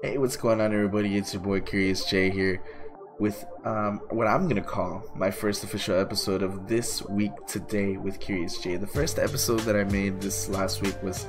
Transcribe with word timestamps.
Hey, 0.00 0.16
what's 0.16 0.36
going 0.36 0.60
on, 0.60 0.72
everybody? 0.72 1.16
It's 1.16 1.34
your 1.34 1.42
boy 1.42 1.60
Curious 1.60 2.04
J 2.04 2.30
here 2.30 2.62
with 3.18 3.44
um, 3.64 4.00
what 4.10 4.28
I'm 4.28 4.46
gonna 4.46 4.62
call 4.62 5.02
my 5.16 5.28
first 5.28 5.64
official 5.64 5.98
episode 5.98 6.40
of 6.40 6.68
this 6.68 7.02
week 7.06 7.32
today 7.48 7.96
with 7.96 8.20
Curious 8.20 8.58
J. 8.58 8.76
The 8.76 8.86
first 8.86 9.18
episode 9.18 9.58
that 9.60 9.74
I 9.74 9.82
made 9.82 10.20
this 10.20 10.48
last 10.48 10.82
week 10.82 10.94
was 11.02 11.26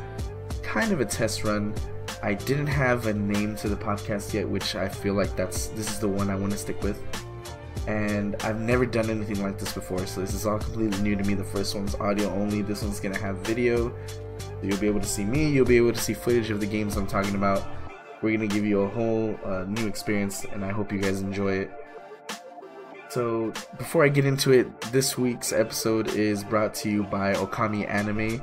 kind 0.61 0.91
of 0.91 1.01
a 1.01 1.05
test 1.05 1.43
run. 1.43 1.73
I 2.21 2.35
didn't 2.35 2.67
have 2.67 3.07
a 3.07 3.13
name 3.13 3.55
to 3.55 3.69
the 3.69 3.75
podcast 3.75 4.35
yet, 4.35 4.47
which 4.47 4.75
I 4.75 4.87
feel 4.87 5.15
like 5.15 5.35
that's 5.35 5.69
this 5.69 5.89
is 5.89 5.97
the 5.97 6.07
one 6.07 6.29
I 6.29 6.35
want 6.35 6.51
to 6.51 6.57
stick 6.59 6.79
with. 6.83 7.01
And 7.87 8.35
I've 8.43 8.59
never 8.59 8.85
done 8.85 9.09
anything 9.09 9.41
like 9.41 9.57
this 9.57 9.73
before, 9.73 10.05
so 10.05 10.21
this 10.21 10.35
is 10.35 10.45
all 10.45 10.59
completely 10.59 11.01
new 11.01 11.15
to 11.15 11.23
me. 11.23 11.33
The 11.33 11.43
first 11.43 11.73
one's 11.73 11.95
audio 11.95 12.29
only. 12.33 12.61
This 12.61 12.83
one's 12.83 12.99
gonna 12.99 13.17
have 13.17 13.37
video. 13.37 13.91
You'll 14.61 14.77
be 14.77 14.85
able 14.85 15.01
to 15.01 15.07
see 15.07 15.25
me. 15.25 15.49
You'll 15.49 15.65
be 15.65 15.77
able 15.77 15.91
to 15.91 15.99
see 15.99 16.13
footage 16.13 16.51
of 16.51 16.59
the 16.59 16.67
games 16.67 16.97
I'm 16.97 17.07
talking 17.07 17.33
about 17.33 17.63
we're 18.21 18.35
gonna 18.35 18.47
give 18.47 18.65
you 18.65 18.81
a 18.81 18.89
whole 18.89 19.39
uh, 19.45 19.63
new 19.67 19.87
experience, 19.87 20.45
and 20.45 20.65
I 20.65 20.71
hope 20.71 20.91
you 20.91 20.99
guys 20.99 21.21
enjoy 21.21 21.53
it. 21.53 21.71
So, 23.09 23.53
before 23.77 24.03
I 24.03 24.09
get 24.09 24.25
into 24.25 24.51
it, 24.51 24.81
this 24.91 25.17
week's 25.17 25.51
episode 25.51 26.09
is 26.09 26.43
brought 26.43 26.75
to 26.75 26.89
you 26.89 27.03
by 27.03 27.33
Okami 27.33 27.89
Anime. 27.89 28.41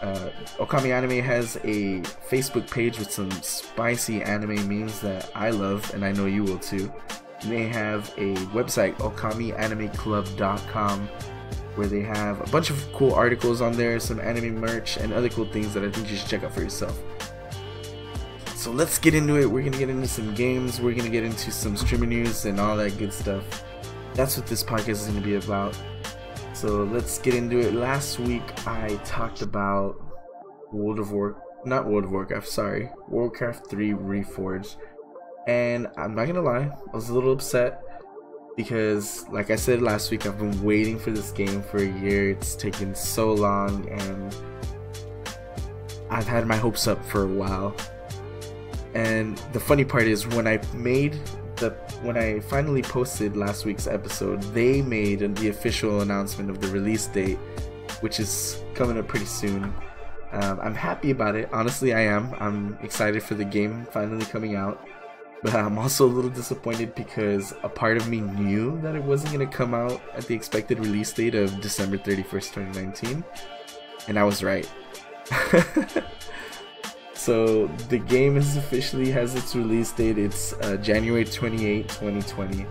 Uh, 0.00 0.30
Okami 0.56 0.90
Anime 0.90 1.22
has 1.22 1.56
a 1.56 2.00
Facebook 2.30 2.70
page 2.70 2.98
with 2.98 3.10
some 3.10 3.30
spicy 3.42 4.22
anime 4.22 4.66
memes 4.66 5.00
that 5.00 5.30
I 5.34 5.50
love, 5.50 5.92
and 5.92 6.02
I 6.04 6.12
know 6.12 6.26
you 6.26 6.44
will 6.44 6.58
too. 6.58 6.90
They 7.44 7.68
have 7.68 8.08
a 8.16 8.34
website, 8.54 8.94
okamianimeclub.com, 8.96 11.08
where 11.74 11.86
they 11.86 12.00
have 12.00 12.40
a 12.40 12.50
bunch 12.50 12.70
of 12.70 12.92
cool 12.94 13.12
articles 13.12 13.60
on 13.60 13.72
there, 13.72 14.00
some 14.00 14.20
anime 14.20 14.58
merch, 14.58 14.96
and 14.96 15.12
other 15.12 15.28
cool 15.28 15.46
things 15.46 15.74
that 15.74 15.84
I 15.84 15.90
think 15.90 16.10
you 16.10 16.16
should 16.16 16.28
check 16.28 16.42
out 16.42 16.54
for 16.54 16.62
yourself. 16.62 16.98
So 18.60 18.70
let's 18.70 18.98
get 18.98 19.14
into 19.14 19.40
it. 19.40 19.46
We're 19.46 19.62
gonna 19.62 19.78
get 19.78 19.88
into 19.88 20.06
some 20.06 20.34
games. 20.34 20.82
We're 20.82 20.92
gonna 20.92 21.08
get 21.08 21.24
into 21.24 21.50
some 21.50 21.78
streaming 21.78 22.10
news 22.10 22.44
and 22.44 22.60
all 22.60 22.76
that 22.76 22.98
good 22.98 23.10
stuff. 23.10 23.64
That's 24.12 24.36
what 24.36 24.46
this 24.46 24.62
podcast 24.62 24.88
is 24.90 25.06
gonna 25.06 25.22
be 25.22 25.36
about. 25.36 25.74
So 26.52 26.84
let's 26.84 27.16
get 27.16 27.34
into 27.34 27.58
it. 27.58 27.72
Last 27.72 28.18
week 28.18 28.42
I 28.66 29.00
talked 29.06 29.40
about 29.40 29.96
World 30.74 30.98
of 30.98 31.10
War, 31.10 31.42
not 31.64 31.86
World 31.86 32.04
of 32.04 32.10
Warcraft. 32.10 32.46
Sorry, 32.46 32.90
Warcraft 33.08 33.70
3 33.70 33.92
Reforged. 33.94 34.76
And 35.46 35.88
I'm 35.96 36.14
not 36.14 36.26
gonna 36.26 36.42
lie, 36.42 36.70
I 36.70 36.94
was 36.94 37.08
a 37.08 37.14
little 37.14 37.32
upset 37.32 37.82
because, 38.58 39.26
like 39.30 39.50
I 39.50 39.56
said 39.56 39.80
last 39.80 40.10
week, 40.10 40.26
I've 40.26 40.38
been 40.38 40.62
waiting 40.62 40.98
for 40.98 41.12
this 41.12 41.30
game 41.30 41.62
for 41.62 41.78
a 41.78 41.88
year. 42.00 42.32
It's 42.32 42.56
taken 42.56 42.94
so 42.94 43.32
long, 43.32 43.88
and 43.88 44.36
I've 46.10 46.26
had 46.26 46.46
my 46.46 46.56
hopes 46.56 46.86
up 46.86 47.02
for 47.06 47.22
a 47.22 47.26
while 47.26 47.74
and 48.94 49.38
the 49.52 49.60
funny 49.60 49.84
part 49.84 50.04
is 50.04 50.26
when 50.26 50.46
I 50.46 50.60
made 50.74 51.18
the 51.56 51.70
when 52.02 52.16
I 52.16 52.40
finally 52.40 52.82
posted 52.82 53.36
last 53.36 53.64
week's 53.64 53.86
episode, 53.86 54.42
they 54.54 54.82
made 54.82 55.36
the 55.36 55.48
official 55.48 56.00
announcement 56.00 56.50
of 56.50 56.60
the 56.60 56.68
release 56.68 57.06
date, 57.06 57.38
which 58.00 58.18
is 58.18 58.62
coming 58.74 58.98
up 58.98 59.06
pretty 59.06 59.26
soon. 59.26 59.72
Um, 60.32 60.60
I'm 60.60 60.74
happy 60.74 61.10
about 61.10 61.34
it. 61.34 61.48
Honestly, 61.52 61.92
I 61.92 62.00
am. 62.00 62.34
I'm 62.38 62.78
excited 62.82 63.22
for 63.22 63.34
the 63.34 63.44
game 63.44 63.86
finally 63.90 64.24
coming 64.24 64.56
out. 64.56 64.86
But 65.42 65.54
I'm 65.54 65.78
also 65.78 66.04
a 66.04 66.12
little 66.12 66.30
disappointed 66.30 66.94
because 66.94 67.54
a 67.62 67.68
part 67.68 67.96
of 67.96 68.08
me 68.08 68.20
knew 68.20 68.78
that 68.82 68.94
it 68.94 69.02
wasn't 69.02 69.32
going 69.32 69.48
to 69.48 69.56
come 69.56 69.72
out 69.72 70.00
at 70.12 70.26
the 70.26 70.34
expected 70.34 70.78
release 70.78 71.12
date 71.12 71.34
of 71.34 71.60
December 71.62 71.96
31st, 71.96 72.52
2019. 72.52 73.24
And 74.06 74.18
I 74.18 74.24
was 74.24 74.42
right. 74.42 74.70
So 77.20 77.66
the 77.90 77.98
game 77.98 78.38
is 78.38 78.56
officially 78.56 79.10
has 79.10 79.34
its 79.34 79.54
release 79.54 79.92
date. 79.92 80.16
It's 80.16 80.54
uh, 80.54 80.78
January 80.78 81.26
28, 81.26 81.86
2020. 81.86 82.64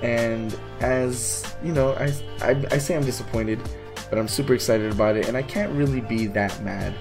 And 0.00 0.58
as 0.80 1.44
you 1.62 1.74
know, 1.74 1.92
I, 1.92 2.10
I, 2.40 2.64
I 2.70 2.78
say 2.78 2.96
I'm 2.96 3.04
disappointed, 3.04 3.60
but 4.08 4.18
I'm 4.18 4.26
super 4.26 4.54
excited 4.54 4.90
about 4.90 5.14
it, 5.18 5.28
and 5.28 5.36
I 5.36 5.42
can't 5.42 5.70
really 5.72 6.00
be 6.00 6.26
that 6.28 6.58
mad 6.62 6.94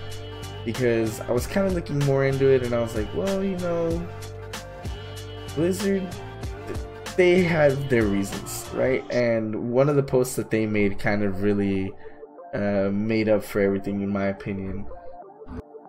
because 0.66 1.22
I 1.22 1.32
was 1.32 1.48
kind 1.48 1.66
of 1.66 1.72
looking 1.72 2.00
more 2.00 2.26
into 2.26 2.46
it, 2.50 2.64
and 2.64 2.76
I 2.76 2.82
was 2.82 2.94
like, 2.94 3.08
well, 3.16 3.42
you 3.42 3.58
know, 3.60 4.06
Blizzard, 5.56 6.06
they 7.16 7.42
have 7.42 7.88
their 7.88 8.04
reasons, 8.04 8.70
right? 8.74 9.02
And 9.12 9.72
one 9.72 9.88
of 9.88 9.96
the 9.96 10.04
posts 10.04 10.36
that 10.36 10.52
they 10.52 10.66
made 10.66 11.00
kind 11.00 11.24
of 11.24 11.42
really 11.42 11.94
uh, 12.54 12.90
made 12.92 13.30
up 13.30 13.46
for 13.46 13.62
everything, 13.62 14.02
in 14.02 14.10
my 14.10 14.26
opinion. 14.26 14.86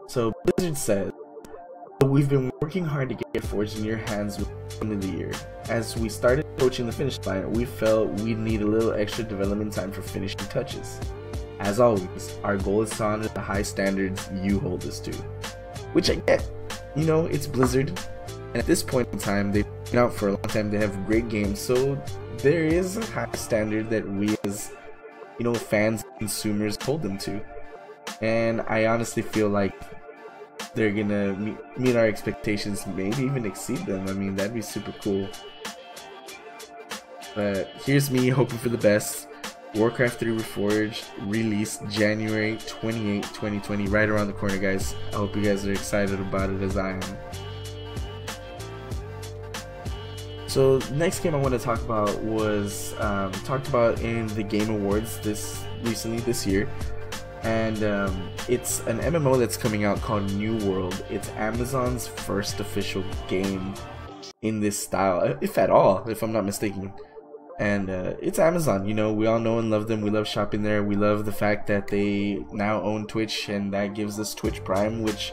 So 0.09 0.33
Blizzard 0.45 0.79
says, 0.79 1.13
We've 2.05 2.29
been 2.29 2.53
working 2.61 2.85
hard 2.85 3.09
to 3.09 3.15
get 3.33 3.43
Forge 3.45 3.77
in 3.77 3.85
your 3.85 3.97
hands 3.97 4.39
within 4.39 5.01
the 5.01 5.09
year. 5.09 5.33
As 5.69 5.97
we 5.97 6.09
started 6.09 6.45
approaching 6.45 6.87
the 6.87 6.93
finish 6.93 7.19
line, 7.27 7.51
we 7.53 7.65
felt 7.65 8.11
we'd 8.21 8.39
need 8.39 8.63
a 8.63 8.67
little 8.67 8.93
extra 8.93 9.25
development 9.25 9.73
time 9.73 9.91
for 9.91 10.03
finishing 10.03 10.39
touches. 10.49 11.01
As 11.59 11.81
always, 11.81 12.37
our 12.45 12.57
goal 12.57 12.83
is 12.83 12.91
to 12.91 13.05
honor 13.05 13.29
the 13.29 13.41
high 13.41 13.63
standards 13.63 14.31
you 14.43 14.61
hold 14.61 14.85
us 14.87 15.01
to. 15.01 15.13
Which 15.93 16.11
I 16.11 16.17
get. 16.17 16.49
You 16.95 17.05
know, 17.05 17.27
it's 17.27 17.47
Blizzard. 17.47 17.89
And 18.29 18.57
at 18.57 18.67
this 18.67 18.83
point 18.83 19.09
in 19.13 19.19
time, 19.19 19.51
they've 19.51 19.67
been 19.91 19.99
out 19.99 20.15
for 20.15 20.29
a 20.29 20.33
long 20.33 20.43
time, 20.43 20.71
they 20.71 20.79
have 20.79 21.07
great 21.07 21.29
games, 21.29 21.59
so 21.59 22.01
there 22.39 22.65
is 22.65 22.97
a 22.97 23.05
high 23.07 23.29
standard 23.33 23.91
that 23.91 24.09
we 24.09 24.37
as, 24.45 24.71
you 25.39 25.45
know, 25.45 25.55
fans, 25.55 26.05
and 26.05 26.19
consumers 26.19 26.77
hold 26.81 27.03
them 27.03 27.19
to. 27.19 27.41
And 28.21 28.63
I 28.63 28.87
honestly 28.87 29.23
feel 29.23 29.49
like 29.49 29.75
they're 30.75 30.93
gonna 30.93 31.57
meet, 31.77 31.97
our 31.97 32.07
expectations, 32.07 32.87
maybe 32.87 33.23
even 33.23 33.47
exceed 33.47 33.85
them. 33.87 34.07
I 34.09 34.13
mean, 34.13 34.37
that'd 34.37 34.55
be 34.55 34.63
super 34.63 34.93
cool. 35.03 35.29
But 37.35 37.69
here's 37.85 38.11
me 38.11 38.29
hoping 38.29 38.59
for 38.59 38.69
the 38.69 38.79
best. 38.79 39.29
Warcraft 39.75 40.21
3 40.21 40.39
Reforged 40.39 41.05
released 41.27 41.87
January 41.89 42.59
28, 42.67 43.23
2020, 43.25 43.89
right 43.89 44.09
around 44.09 44.29
the 44.29 44.33
corner, 44.33 44.57
guys. 44.57 44.95
I 45.13 45.17
hope 45.17 45.37
you 45.37 45.43
guys 45.43 45.67
are 45.67 45.73
excited 45.73 46.19
about 46.19 46.49
it 46.49 46.63
as 46.63 46.79
I 46.79 46.93
am. 46.93 47.19
So, 50.47 50.79
next 50.93 51.21
game 51.21 51.35
I 51.35 51.39
want 51.39 51.53
to 51.53 51.59
talk 51.59 51.83
about 51.83 52.23
was 52.23 52.95
um, 53.01 53.33
talked 53.45 53.69
about 53.69 54.01
in 54.01 54.29
the 54.29 54.43
Game 54.43 54.71
Awards 54.71 55.19
this 55.19 55.63
recently 55.83 56.21
this 56.21 56.47
year 56.47 56.67
and 57.47 57.85
um, 57.85 58.29
it's 58.49 58.81
an 58.89 58.99
MMO 58.99 59.39
that's 59.39 59.57
coming 59.57 59.85
out 59.85 60.01
called 60.01 60.33
New 60.33 60.57
World. 60.69 61.05
It's 61.09 61.29
Amazon's 61.37 62.05
first 62.05 62.59
official 62.59 63.05
game 63.29 63.73
in 64.43 64.59
this 64.59 64.77
style, 64.77 65.39
if 65.41 65.57
at 65.57 65.71
all, 65.71 66.09
if 66.09 66.25
I'm 66.25 66.33
not 66.33 66.45
mistaken. 66.45 66.93
And 67.61 67.89
uh, 67.89 68.15
it's 68.21 68.41
Amazon, 68.41 68.87
you 68.87 68.95
know, 68.95 69.13
we 69.13 69.29
all 69.29 69.39
know 69.39 69.61
and 69.61 69.71
love 69.71 69.87
them. 69.87 70.01
We 70.01 70.11
love 70.11 70.27
shopping 70.27 70.65
there. 70.65 70.83
We 70.83 70.97
love 70.97 71.25
the 71.25 71.33
fact 71.33 71.69
that 71.69 71.87
they 71.87 72.45
now 72.53 72.83
own 72.83 73.07
Twitch, 73.07 73.49
and 73.49 73.73
that 73.73 73.95
gives 73.95 74.19
us 74.19 74.35
Twitch 74.35 74.65
Prime, 74.65 75.05
which 75.05 75.33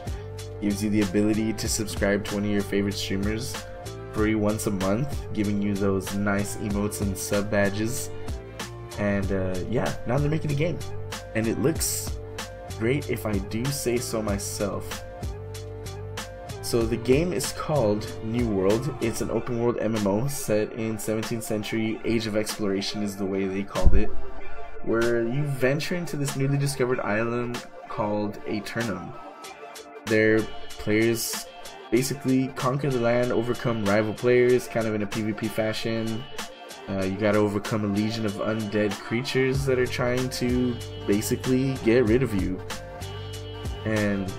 gives 0.60 0.84
you 0.84 0.90
the 0.90 1.00
ability 1.02 1.52
to 1.54 1.68
subscribe 1.68 2.24
to 2.26 2.36
one 2.36 2.44
of 2.44 2.50
your 2.50 2.62
favorite 2.62 2.94
streamers 2.94 3.56
free 4.12 4.36
once 4.36 4.68
a 4.68 4.70
month, 4.70 5.26
giving 5.34 5.60
you 5.60 5.74
those 5.74 6.14
nice 6.14 6.58
emotes 6.58 7.00
and 7.00 7.18
sub 7.18 7.50
badges. 7.50 8.10
And 9.00 9.32
uh, 9.32 9.58
yeah, 9.68 9.92
now 10.06 10.16
they're 10.16 10.30
making 10.30 10.52
a 10.52 10.54
game 10.54 10.78
and 11.34 11.46
it 11.46 11.58
looks 11.60 12.10
great 12.78 13.10
if 13.10 13.26
I 13.26 13.38
do 13.38 13.64
say 13.66 13.96
so 13.96 14.22
myself. 14.22 15.04
So 16.62 16.82
the 16.82 16.96
game 16.96 17.32
is 17.32 17.52
called 17.52 18.10
New 18.24 18.48
World. 18.48 18.92
It's 19.00 19.20
an 19.20 19.30
open 19.30 19.60
world 19.60 19.76
MMO 19.76 20.28
set 20.30 20.72
in 20.72 20.96
17th 20.96 21.42
century. 21.42 22.00
Age 22.04 22.26
of 22.26 22.36
Exploration 22.36 23.02
is 23.02 23.16
the 23.16 23.24
way 23.24 23.46
they 23.46 23.62
called 23.62 23.94
it, 23.94 24.08
where 24.82 25.22
you 25.22 25.44
venture 25.44 25.94
into 25.94 26.16
this 26.16 26.36
newly 26.36 26.58
discovered 26.58 27.00
island 27.00 27.64
called 27.88 28.40
Aeternum. 28.46 29.12
Their 30.06 30.40
players 30.70 31.46
basically 31.90 32.48
conquer 32.48 32.90
the 32.90 32.98
land, 32.98 33.30
overcome 33.30 33.84
rival 33.84 34.14
players, 34.14 34.66
kind 34.66 34.86
of 34.86 34.94
in 34.94 35.02
a 35.02 35.06
PvP 35.06 35.48
fashion. 35.50 36.24
Uh, 36.88 37.04
you 37.04 37.16
gotta 37.16 37.38
overcome 37.38 37.84
a 37.84 37.88
legion 37.88 38.26
of 38.26 38.32
undead 38.34 38.92
creatures 39.00 39.64
that 39.64 39.78
are 39.78 39.86
trying 39.86 40.28
to 40.28 40.76
basically 41.06 41.74
get 41.84 42.04
rid 42.04 42.22
of 42.22 42.34
you. 42.40 42.60
And 43.86 44.30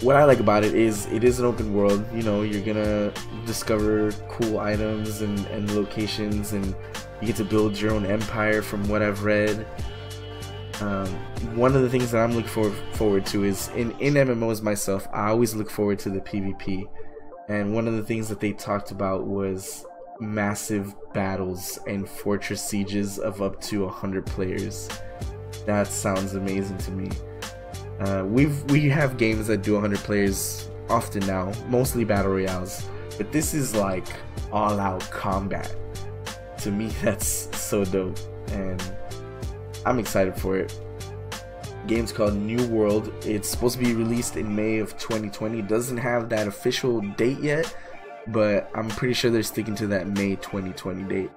what 0.00 0.16
I 0.16 0.24
like 0.24 0.40
about 0.40 0.64
it 0.64 0.74
is 0.74 1.06
it 1.06 1.24
is 1.24 1.38
an 1.38 1.44
open 1.44 1.74
world. 1.74 2.04
You 2.12 2.22
know, 2.22 2.42
you're 2.42 2.62
gonna 2.62 3.12
discover 3.46 4.12
cool 4.28 4.58
items 4.58 5.22
and, 5.22 5.38
and 5.46 5.70
locations, 5.74 6.52
and 6.52 6.74
you 7.20 7.26
get 7.26 7.36
to 7.36 7.44
build 7.44 7.78
your 7.78 7.92
own 7.92 8.06
empire 8.06 8.62
from 8.62 8.88
what 8.88 9.02
I've 9.02 9.24
read. 9.24 9.66
Um, 10.80 11.08
one 11.56 11.74
of 11.74 11.82
the 11.82 11.90
things 11.90 12.12
that 12.12 12.22
I'm 12.22 12.32
looking 12.32 12.48
for, 12.48 12.70
forward 12.92 13.26
to 13.26 13.44
is 13.44 13.68
in, 13.70 13.90
in 13.98 14.14
MMOs 14.14 14.62
myself, 14.62 15.08
I 15.12 15.28
always 15.28 15.54
look 15.54 15.70
forward 15.70 15.98
to 16.00 16.10
the 16.10 16.20
PvP. 16.20 16.84
And 17.48 17.74
one 17.74 17.88
of 17.88 17.94
the 17.94 18.02
things 18.02 18.28
that 18.28 18.38
they 18.38 18.52
talked 18.52 18.90
about 18.90 19.26
was 19.26 19.84
massive 20.20 20.94
battles 21.12 21.78
and 21.86 22.08
fortress 22.08 22.62
sieges 22.62 23.18
of 23.18 23.42
up 23.42 23.60
to 23.62 23.84
100 23.84 24.26
players. 24.26 24.88
That 25.66 25.86
sounds 25.86 26.34
amazing 26.34 26.78
to 26.78 26.90
me. 26.90 27.10
Uh, 28.00 28.24
we've 28.24 28.62
we 28.70 28.88
have 28.88 29.16
games 29.16 29.48
that 29.48 29.62
do 29.62 29.72
100 29.72 29.98
players 30.00 30.70
often 30.88 31.26
now, 31.26 31.52
mostly 31.68 32.04
battle 32.04 32.32
royales, 32.32 32.86
but 33.16 33.32
this 33.32 33.54
is 33.54 33.74
like 33.74 34.06
all 34.52 34.78
out 34.78 35.02
combat. 35.10 35.74
To 36.58 36.70
me, 36.70 36.86
that's 37.02 37.48
so 37.58 37.84
dope, 37.84 38.18
and 38.52 38.82
I'm 39.84 39.98
excited 39.98 40.36
for 40.36 40.56
it. 40.56 40.78
Game's 41.86 42.12
called 42.12 42.34
New 42.34 42.66
World. 42.68 43.12
It's 43.24 43.48
supposed 43.48 43.78
to 43.78 43.84
be 43.84 43.94
released 43.94 44.36
in 44.36 44.54
May 44.54 44.78
of 44.78 44.98
2020. 44.98 45.62
Doesn't 45.62 45.96
have 45.96 46.28
that 46.28 46.46
official 46.46 47.00
date 47.16 47.40
yet, 47.40 47.74
but 48.28 48.70
I'm 48.74 48.88
pretty 48.88 49.14
sure 49.14 49.30
they're 49.30 49.42
sticking 49.42 49.74
to 49.76 49.86
that 49.88 50.08
May 50.08 50.36
2020 50.36 51.02
date. 51.04 51.30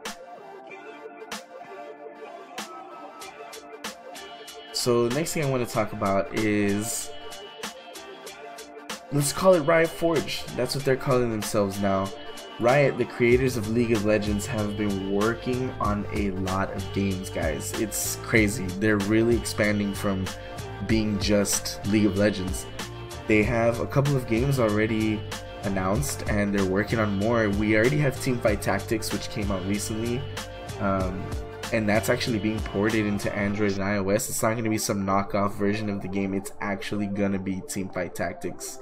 So 4.74 5.08
the 5.08 5.16
next 5.16 5.34
thing 5.34 5.46
I 5.46 5.50
want 5.50 5.68
to 5.68 5.72
talk 5.72 5.94
about 5.94 6.34
is 6.34 7.12
let's 9.12 9.32
call 9.32 9.54
it 9.54 9.62
Riot 9.62 9.90
Forge. 9.90 10.44
That's 10.56 10.76
what 10.76 10.84
they're 10.84 10.96
calling 10.96 11.30
themselves 11.30 11.80
now. 11.80 12.10
Riot, 12.60 12.98
the 12.98 13.06
creators 13.06 13.58
of 13.58 13.70
League 13.70 13.92
of 13.92 14.06
Legends, 14.06 14.46
have 14.46 14.78
been 14.78 15.12
working 15.12 15.70
on 15.80 16.06
a 16.14 16.32
lot 16.32 16.72
of 16.74 16.94
games, 16.94 17.30
guys. 17.30 17.74
It's 17.80 18.18
crazy. 18.18 18.66
They're 18.80 18.98
really 18.98 19.36
expanding 19.36 19.94
from 19.94 20.26
being 20.88 21.20
just 21.20 21.86
League 21.88 22.06
of 22.06 22.18
Legends. 22.18 22.66
They 23.28 23.44
have 23.44 23.80
a 23.80 23.88
couple 23.88 24.16
of 24.16 24.28
games 24.28 24.60
already 24.60 25.22
announced 25.64 26.24
and 26.30 26.54
they're 26.54 26.70
working 26.70 27.00
on 27.00 27.18
more. 27.18 27.50
We 27.50 27.76
already 27.76 27.98
have 28.00 28.16
Teamfight 28.16 28.62
Tactics, 28.62 29.12
which 29.12 29.30
came 29.30 29.52
out 29.52 29.66
recently. 29.66 30.22
Um, 30.80 31.24
and 31.74 31.88
that's 31.88 32.10
actually 32.10 32.40
being 32.40 32.60
ported 32.60 33.06
into 33.06 33.34
Android 33.34 33.74
and 33.74 33.82
iOS. 33.82 34.30
It's 34.30 34.44
not 34.44 34.52
going 34.52 34.64
to 34.64 34.70
be 34.70 34.78
some 34.78 35.06
knockoff 35.06 35.54
version 35.56 35.90
of 35.90 36.02
the 36.02 36.08
game. 36.08 36.34
It's 36.34 36.52
actually 36.60 37.08
going 37.08 37.32
to 37.32 37.40
be 37.40 37.56
Teamfight 37.62 38.14
Tactics. 38.14 38.80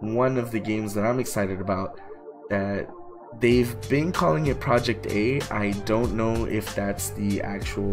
One 0.00 0.36
of 0.36 0.50
the 0.50 0.60
games 0.60 0.94
that 0.94 1.04
I'm 1.04 1.20
excited 1.20 1.60
about 1.60 2.00
that 2.50 2.88
they've 3.40 3.74
been 3.88 4.12
calling 4.12 4.46
it 4.46 4.60
Project 4.60 5.06
A. 5.06 5.40
I 5.50 5.70
don't 5.86 6.14
know 6.14 6.44
if 6.44 6.74
that's 6.74 7.10
the 7.10 7.40
actual 7.40 7.92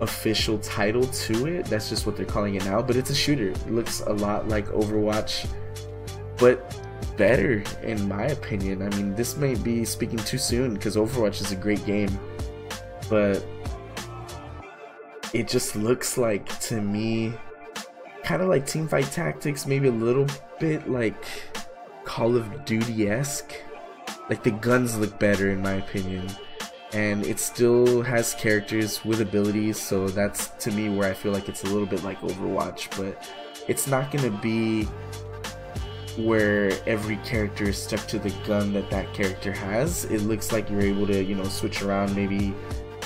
official 0.00 0.58
title 0.58 1.06
to 1.06 1.46
it. 1.46 1.66
That's 1.66 1.88
just 1.88 2.06
what 2.06 2.16
they're 2.16 2.26
calling 2.26 2.54
it 2.54 2.64
now, 2.64 2.82
but 2.82 2.96
it's 2.96 3.10
a 3.10 3.14
shooter. 3.14 3.50
It 3.50 3.70
looks 3.70 4.00
a 4.00 4.12
lot 4.12 4.48
like 4.48 4.66
Overwatch, 4.68 5.48
but 6.40 6.76
better 7.16 7.62
in 7.82 8.08
my 8.08 8.24
opinion. 8.24 8.82
I 8.82 8.88
mean, 8.96 9.14
this 9.14 9.36
may 9.36 9.54
be 9.54 9.84
speaking 9.84 10.18
too 10.18 10.38
soon 10.38 10.74
because 10.74 10.96
Overwatch 10.96 11.42
is 11.42 11.52
a 11.52 11.56
great 11.56 11.84
game, 11.84 12.18
but 13.08 13.44
it 15.32 15.46
just 15.46 15.76
looks 15.76 16.16
like 16.18 16.58
to 16.60 16.80
me 16.80 17.34
kind 18.24 18.42
of 18.42 18.48
like 18.48 18.64
Teamfight 18.64 19.12
Tactics, 19.12 19.66
maybe 19.66 19.88
a 19.88 19.92
little 19.92 20.26
bit 20.58 20.90
like 20.90 21.24
Call 22.04 22.36
of 22.36 22.64
Duty 22.64 23.08
esque. 23.08 23.52
Like 24.28 24.42
the 24.42 24.52
guns 24.52 24.96
look 24.96 25.18
better 25.18 25.50
in 25.50 25.60
my 25.60 25.72
opinion. 25.72 26.26
And 26.92 27.24
it 27.24 27.38
still 27.38 28.02
has 28.02 28.34
characters 28.34 29.04
with 29.04 29.20
abilities, 29.20 29.78
so 29.78 30.08
that's 30.08 30.48
to 30.64 30.72
me 30.72 30.88
where 30.88 31.08
I 31.08 31.14
feel 31.14 31.32
like 31.32 31.48
it's 31.48 31.62
a 31.64 31.66
little 31.66 31.86
bit 31.86 32.02
like 32.02 32.18
Overwatch, 32.20 32.96
but 32.96 33.28
it's 33.68 33.86
not 33.86 34.10
gonna 34.10 34.36
be 34.40 34.88
where 36.16 36.72
every 36.86 37.16
character 37.18 37.64
is 37.64 37.78
stuck 37.78 38.06
to 38.08 38.18
the 38.18 38.30
gun 38.46 38.72
that 38.72 38.90
that 38.90 39.12
character 39.14 39.52
has. 39.52 40.04
It 40.06 40.22
looks 40.22 40.52
like 40.52 40.68
you're 40.70 40.80
able 40.80 41.06
to, 41.06 41.22
you 41.22 41.34
know, 41.34 41.44
switch 41.44 41.82
around. 41.82 42.14
Maybe 42.14 42.54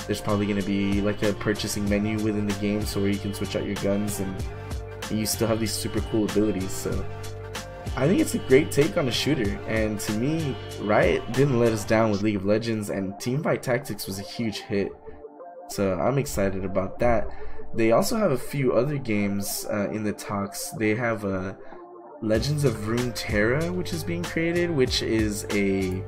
there's 0.07 0.21
probably 0.21 0.45
going 0.45 0.59
to 0.59 0.65
be 0.65 1.01
like 1.01 1.23
a 1.23 1.33
purchasing 1.33 1.87
menu 1.89 2.17
within 2.23 2.47
the 2.47 2.53
game 2.55 2.83
so 2.83 3.01
where 3.01 3.09
you 3.09 3.17
can 3.17 3.33
switch 3.33 3.55
out 3.55 3.65
your 3.65 3.75
guns 3.75 4.19
and 4.19 4.43
you 5.11 5.25
still 5.25 5.47
have 5.47 5.59
these 5.59 5.71
super 5.71 6.01
cool 6.11 6.25
abilities. 6.25 6.71
So 6.71 7.05
I 7.95 8.07
think 8.07 8.19
it's 8.19 8.35
a 8.35 8.39
great 8.39 8.71
take 8.71 8.97
on 8.97 9.07
a 9.07 9.11
shooter. 9.11 9.57
And 9.67 9.99
to 10.01 10.13
me, 10.13 10.55
Riot 10.81 11.31
didn't 11.31 11.59
let 11.59 11.71
us 11.71 11.85
down 11.85 12.11
with 12.11 12.21
League 12.21 12.35
of 12.35 12.45
Legends 12.45 12.89
and 12.89 13.13
Teamfight 13.13 13.61
Tactics 13.61 14.07
was 14.07 14.19
a 14.19 14.23
huge 14.23 14.59
hit. 14.59 14.89
So 15.69 15.93
I'm 15.99 16.17
excited 16.17 16.65
about 16.65 16.99
that. 16.99 17.27
They 17.73 17.91
also 17.91 18.17
have 18.17 18.31
a 18.31 18.37
few 18.37 18.73
other 18.73 18.97
games 18.97 19.65
uh, 19.69 19.89
in 19.91 20.03
the 20.03 20.13
talks. 20.13 20.69
They 20.71 20.95
have 20.95 21.25
a 21.25 21.57
Legends 22.21 22.63
of 22.63 22.73
Runeterra, 22.75 23.73
which 23.73 23.93
is 23.93 24.03
being 24.03 24.23
created, 24.23 24.71
which 24.71 25.01
is 25.01 25.45
a 25.51 26.03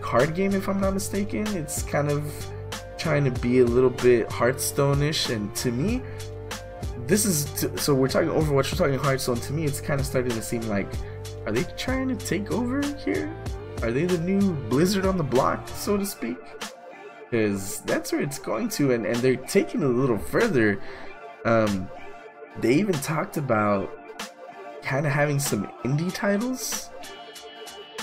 card 0.00 0.34
game, 0.34 0.52
if 0.52 0.68
I'm 0.68 0.80
not 0.80 0.94
mistaken. 0.94 1.46
It's 1.48 1.82
kind 1.82 2.10
of 2.10 2.24
trying 2.96 3.24
to 3.24 3.40
be 3.40 3.60
a 3.60 3.64
little 3.64 3.90
bit 3.90 4.30
Hearthstone-ish, 4.30 5.30
and 5.30 5.54
to 5.56 5.70
me, 5.70 6.02
this 7.06 7.24
is 7.24 7.44
t- 7.60 7.76
so 7.76 7.94
we're 7.94 8.08
talking 8.08 8.28
Overwatch, 8.28 8.72
we're 8.72 8.78
talking 8.78 8.98
Hearthstone. 8.98 9.36
To 9.36 9.52
me, 9.52 9.64
it's 9.64 9.80
kind 9.80 10.00
of 10.00 10.06
starting 10.06 10.32
to 10.32 10.42
seem 10.42 10.62
like, 10.62 10.88
are 11.46 11.52
they 11.52 11.64
trying 11.76 12.08
to 12.08 12.16
take 12.16 12.50
over 12.50 12.80
here? 12.98 13.34
Are 13.82 13.90
they 13.90 14.04
the 14.04 14.18
new 14.18 14.52
Blizzard 14.68 15.06
on 15.06 15.16
the 15.16 15.24
block, 15.24 15.68
so 15.68 15.96
to 15.96 16.04
speak? 16.04 16.38
Because 17.30 17.80
that's 17.82 18.12
where 18.12 18.20
it's 18.20 18.38
going 18.38 18.68
to, 18.70 18.92
and, 18.92 19.06
and 19.06 19.16
they're 19.16 19.36
taking 19.36 19.82
it 19.82 19.86
a 19.86 19.88
little 19.88 20.18
further. 20.18 20.80
Um, 21.44 21.88
they 22.60 22.74
even 22.74 22.94
talked 22.94 23.36
about 23.36 23.97
kind 24.82 25.06
of 25.06 25.12
having 25.12 25.38
some 25.38 25.66
indie 25.84 26.12
titles. 26.12 26.90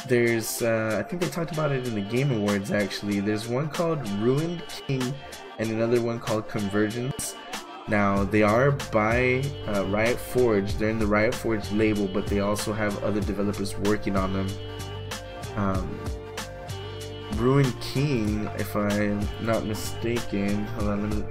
There's, 0.08 0.62
uh, 0.62 0.98
I 1.00 1.04
think 1.08 1.22
they 1.22 1.30
talked 1.30 1.52
about 1.52 1.72
it 1.72 1.88
in 1.88 1.96
the 1.96 2.02
Game 2.02 2.32
Awards 2.32 2.72
actually. 2.72 3.20
There's 3.20 3.48
one 3.48 3.70
called 3.70 4.08
Ruined 4.20 4.64
King 4.68 5.14
and 5.58 5.72
another 5.72 6.02
one 6.02 6.20
called 6.20 6.48
Convergence. 6.48 7.36
Now, 7.88 8.24
they 8.24 8.42
are 8.42 8.72
by 8.72 9.44
uh, 9.68 9.86
Riot 9.86 10.18
Forge. 10.18 10.76
They're 10.76 10.90
in 10.90 11.00
the 11.00 11.08
Riot 11.08 11.36
Forge 11.36 11.72
label, 11.72 12.08
but 12.08 12.26
they 12.26 12.40
also 12.40 12.74
have 12.74 13.04
other 13.04 13.22
developers 13.22 13.78
working 13.80 14.16
on 14.16 14.34
them. 14.34 14.48
Um, 15.56 16.00
Ruined 17.36 17.80
King, 17.82 18.50
if 18.58 18.76
I'm 18.76 19.28
not 19.42 19.66
mistaken, 19.66 20.66
hold 20.66 20.90
on, 20.90 21.10
let 21.10 21.18
me 21.18 21.26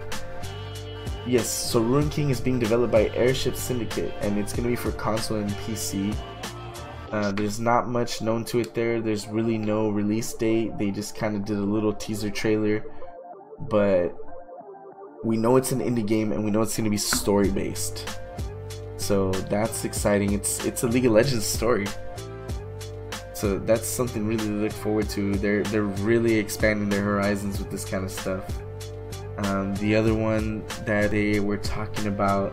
Yes, 1.27 1.49
so 1.49 1.81
Ruined 1.81 2.11
King 2.11 2.29
is 2.29 2.41
being 2.41 2.59
developed 2.59 2.93
by 2.93 3.09
Airship 3.15 3.57
Syndicate, 3.57 4.13
and 4.21 4.39
it's 4.39 4.53
going 4.53 4.65
to 4.65 4.69
be 4.69 4.77
for 4.77 4.93
console 4.93 5.39
and 5.39 5.51
PC. 5.51 6.15
Uh, 7.13 7.33
there's 7.33 7.59
not 7.59 7.89
much 7.89 8.21
known 8.21 8.45
to 8.45 8.59
it 8.59 8.75
there. 8.75 9.01
There's 9.01 9.27
really 9.29 9.57
no 9.57 9.89
release 9.89 10.35
date. 10.35 10.77
They 10.77 10.91
just 10.91 11.15
kind 11.15 11.35
of 11.35 11.47
did 11.47 11.57
a 11.57 11.63
little 11.63 11.95
teaser 11.95 12.29
trailer, 12.29 12.85
but 13.59 14.15
we 15.23 15.39
know 15.39 15.57
it's 15.57 15.73
an 15.73 15.81
indie 15.81 16.07
game, 16.07 16.31
and 16.33 16.45
we 16.45 16.51
know 16.51 16.61
it's 16.61 16.77
going 16.77 16.85
to 16.85 16.91
be 16.91 16.99
story 16.99 17.51
based. 17.51 18.19
So 18.99 19.31
that's 19.31 19.85
exciting. 19.87 20.33
It's 20.33 20.65
it's 20.67 20.83
a 20.83 20.89
League 20.89 21.07
of 21.07 21.13
Legends 21.13 21.47
story. 21.47 21.87
So 23.33 23.59
that's 23.59 23.87
something 23.87 24.27
really 24.27 24.47
to 24.47 24.63
look 24.63 24.73
forward 24.73 25.09
to. 25.11 25.37
They're 25.37 25.63
they're 25.65 25.83
really 25.83 26.35
expanding 26.35 26.91
their 26.91 27.03
horizons 27.03 27.59
with 27.59 27.71
this 27.71 27.85
kind 27.85 28.05
of 28.05 28.11
stuff. 28.11 28.45
Um, 29.39 29.75
the 29.77 29.97
other 29.97 30.15
one 30.15 30.65
that 30.85 31.11
they 31.11 31.41
were 31.41 31.57
talking 31.57 32.07
about 32.07 32.53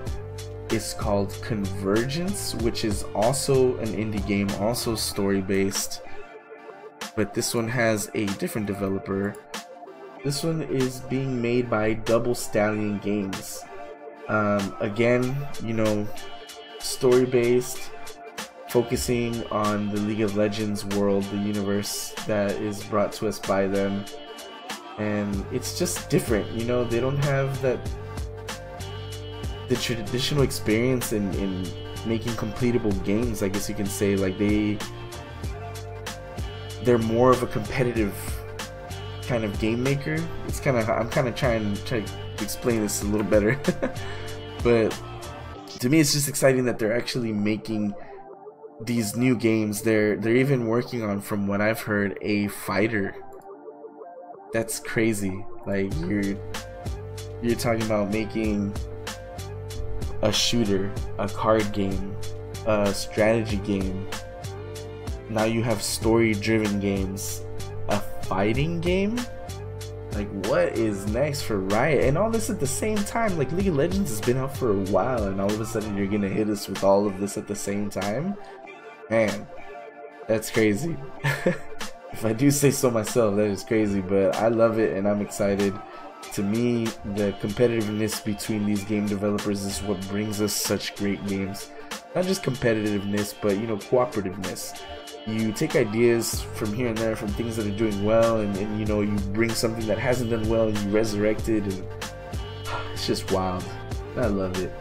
is 0.72 0.94
called 0.94 1.38
Convergence, 1.42 2.56
which 2.56 2.86
is 2.86 3.04
also 3.14 3.78
an 3.78 3.90
indie 3.90 4.26
game, 4.26 4.50
also 4.60 4.96
story 4.96 5.42
based. 5.42 6.02
But 7.16 7.34
this 7.34 7.54
one 7.54 7.68
has 7.68 8.10
a 8.16 8.26
different 8.38 8.68
developer. 8.68 9.36
This 10.24 10.44
one 10.44 10.62
is 10.64 11.02
being 11.02 11.42
made 11.42 11.70
by 11.70 11.94
Double 11.94 12.36
Stallion 12.36 13.00
Games. 13.00 13.64
Um, 14.28 14.76
again, 14.80 15.36
you 15.64 15.74
know, 15.74 16.08
story 16.80 17.26
based, 17.26 17.92
focusing 18.70 19.46
on 19.48 19.90
the 19.90 20.00
League 20.02 20.22
of 20.22 20.38
Legends 20.38 20.86
world, 20.86 21.26
the 21.26 21.38
universe 21.38 22.14
that 22.28 22.52
is 22.52 22.84
brought 22.86 23.12
to 23.14 23.28
us 23.28 23.40
by 23.40 23.68
them 23.68 24.06
and 24.98 25.46
it's 25.52 25.78
just 25.80 26.10
different 26.10 26.50
you 26.52 26.66
know 26.66 26.84
they 26.84 27.00
don't 27.00 27.24
have 27.24 27.62
that 27.62 27.80
the 29.68 29.76
traditional 29.78 30.44
experience 30.44 31.14
in, 31.14 31.34
in 31.36 31.66
making 32.06 32.34
completable 32.34 32.92
games 33.06 33.42
i 33.42 33.48
guess 33.48 33.70
you 33.70 33.76
can 33.76 33.86
say. 33.86 34.16
Like 34.16 34.38
they 34.38 34.78
they're 36.84 36.98
more 36.98 37.32
of 37.32 37.44
a 37.44 37.48
competitive 37.48 38.14
kind 39.28 39.44
of 39.44 39.58
game 39.60 39.82
maker. 39.82 40.18
It's 40.48 40.60
kind 40.60 40.78
of 40.78 40.90
i'm 40.90 41.10
kind 41.10 41.28
of 41.28 41.36
trying, 41.36 41.74
to 41.76 42.04
explain 42.40 42.82
this 42.82 43.04
a 43.04 43.06
little 43.06 43.28
better. 43.28 43.60
But 44.64 44.96
to 45.80 45.90
me 45.90 46.00
it's 46.00 46.14
just 46.14 46.30
exciting 46.30 46.66
that 46.66 46.78
they're 46.78 46.96
actually 46.96 47.34
making 47.34 47.96
these 48.82 49.16
new 49.16 49.36
games. 49.36 49.82
They're 49.82 50.18
they're 50.18 50.36
even 50.36 50.68
working 50.68 51.02
on 51.04 51.22
from 51.22 51.48
what 51.48 51.62
i've 51.62 51.82
heard 51.82 52.18
a 52.22 52.48
fighter 52.50 53.16
that's 54.54 54.80
crazy. 54.80 55.46
Like 55.66 55.94
you're 56.02 56.36
you're 57.42 57.56
talking 57.56 57.84
about 57.84 58.12
making 58.12 58.74
a 60.22 60.32
shooter, 60.32 60.92
a 61.18 61.28
card 61.28 61.72
game, 61.72 62.16
a 62.66 62.94
strategy 62.94 63.58
game. 63.58 64.08
Now 65.30 65.46
you 65.46 65.64
have 65.64 65.82
story 65.82 66.34
driven 66.34 66.80
games, 66.80 67.44
a 67.88 68.00
fighting 68.00 68.82
game. 68.82 69.20
Like, 70.14 70.30
what 70.48 70.78
is 70.78 71.08
next 71.08 71.44
for 71.44 71.60
Riot? 71.60 72.04
And 72.04 72.18
all 72.18 72.30
this 72.30 72.50
at 72.50 72.60
the 72.60 72.68
same 72.68 72.98
time. 72.98 73.38
Like, 73.38 73.50
League 73.54 73.70
of 73.70 73.78
Legends 73.78 74.10
has 74.10 74.20
been 74.20 74.36
out 74.36 74.56
for 74.56 74.72
a 74.72 74.84
while, 74.92 75.24
and 75.24 75.40
all 75.40 75.50
of 75.50 75.62
a 75.62 75.66
sudden 75.66 75.96
you're 75.96 76.08
gonna 76.08 76.28
hit 76.28 76.50
us 76.50 76.68
with 76.68 76.84
all 76.84 77.08
of 77.08 77.18
this 77.20 77.38
at 77.38 77.48
the 77.48 77.56
same 77.56 77.90
time? 77.90 78.36
Man, 79.10 79.48
that's 80.28 80.52
crazy. 80.52 80.98
if 82.22 82.26
I 82.26 82.34
do 82.34 82.52
say 82.52 82.70
so 82.70 82.92
myself, 82.92 83.36
that 83.38 83.48
is 83.48 83.64
crazy, 83.64 84.00
but 84.00 84.36
I 84.36 84.48
love 84.48 84.78
it 84.78 84.96
and 84.96 85.08
I'm 85.08 85.22
excited. 85.22 85.74
To 86.34 86.44
me, 86.44 86.86
the 87.16 87.34
competitiveness 87.42 88.24
between 88.24 88.64
these 88.64 88.84
game 88.84 89.08
developers 89.08 89.66
is 89.66 89.80
what 89.82 90.08
brings 90.08 90.40
us 90.40 90.54
such 90.54 90.96
great 90.96 91.26
games. 91.26 91.72
Not 92.14 92.26
just 92.26 92.44
competitiveness, 92.44 93.34
but 93.42 93.58
you 93.58 93.66
know, 93.66 93.78
cooperativeness 93.78 94.80
you 95.26 95.52
take 95.52 95.76
ideas 95.76 96.42
from 96.42 96.74
here 96.74 96.90
and 96.90 96.98
there 96.98 97.16
from 97.16 97.28
things 97.30 97.56
that 97.56 97.66
are 97.66 97.78
doing 97.78 98.04
well 98.04 98.40
and, 98.40 98.56
and 98.58 98.80
you 98.80 98.86
know 98.88 99.02
you 99.02 99.16
bring 99.34 99.52
something 99.52 99.86
that 99.86 100.00
hasn't 100.00 100.32
done 100.32 100.48
well 100.50 100.68
and 100.68 100.78
you 100.80 100.90
resurrect 100.90 101.48
it 101.48 101.64
and 101.64 101.86
it's 102.92 103.06
just 103.06 103.32
wild 103.32 103.64
i 104.18 104.26
love 104.26 104.60
it 104.60 104.74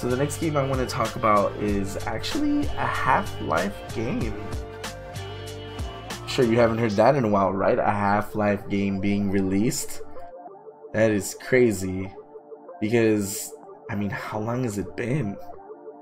so 0.00 0.08
the 0.08 0.16
next 0.16 0.38
game 0.38 0.56
i 0.56 0.66
want 0.66 0.80
to 0.80 0.86
talk 0.86 1.16
about 1.16 1.54
is 1.56 1.96
actually 2.06 2.66
a 2.66 2.86
half-life 2.86 3.76
game 3.94 4.34
sure 6.26 6.44
you 6.44 6.58
haven't 6.58 6.78
heard 6.78 6.92
that 6.92 7.14
in 7.16 7.24
a 7.24 7.28
while 7.28 7.52
right 7.52 7.78
a 7.78 7.84
half-life 7.84 8.68
game 8.68 9.00
being 9.00 9.30
released 9.30 10.02
that 10.92 11.10
is 11.10 11.36
crazy 11.40 12.10
because 12.80 13.52
I 13.90 13.96
mean, 13.96 14.10
how 14.10 14.38
long 14.38 14.62
has 14.62 14.78
it 14.78 14.96
been? 14.96 15.36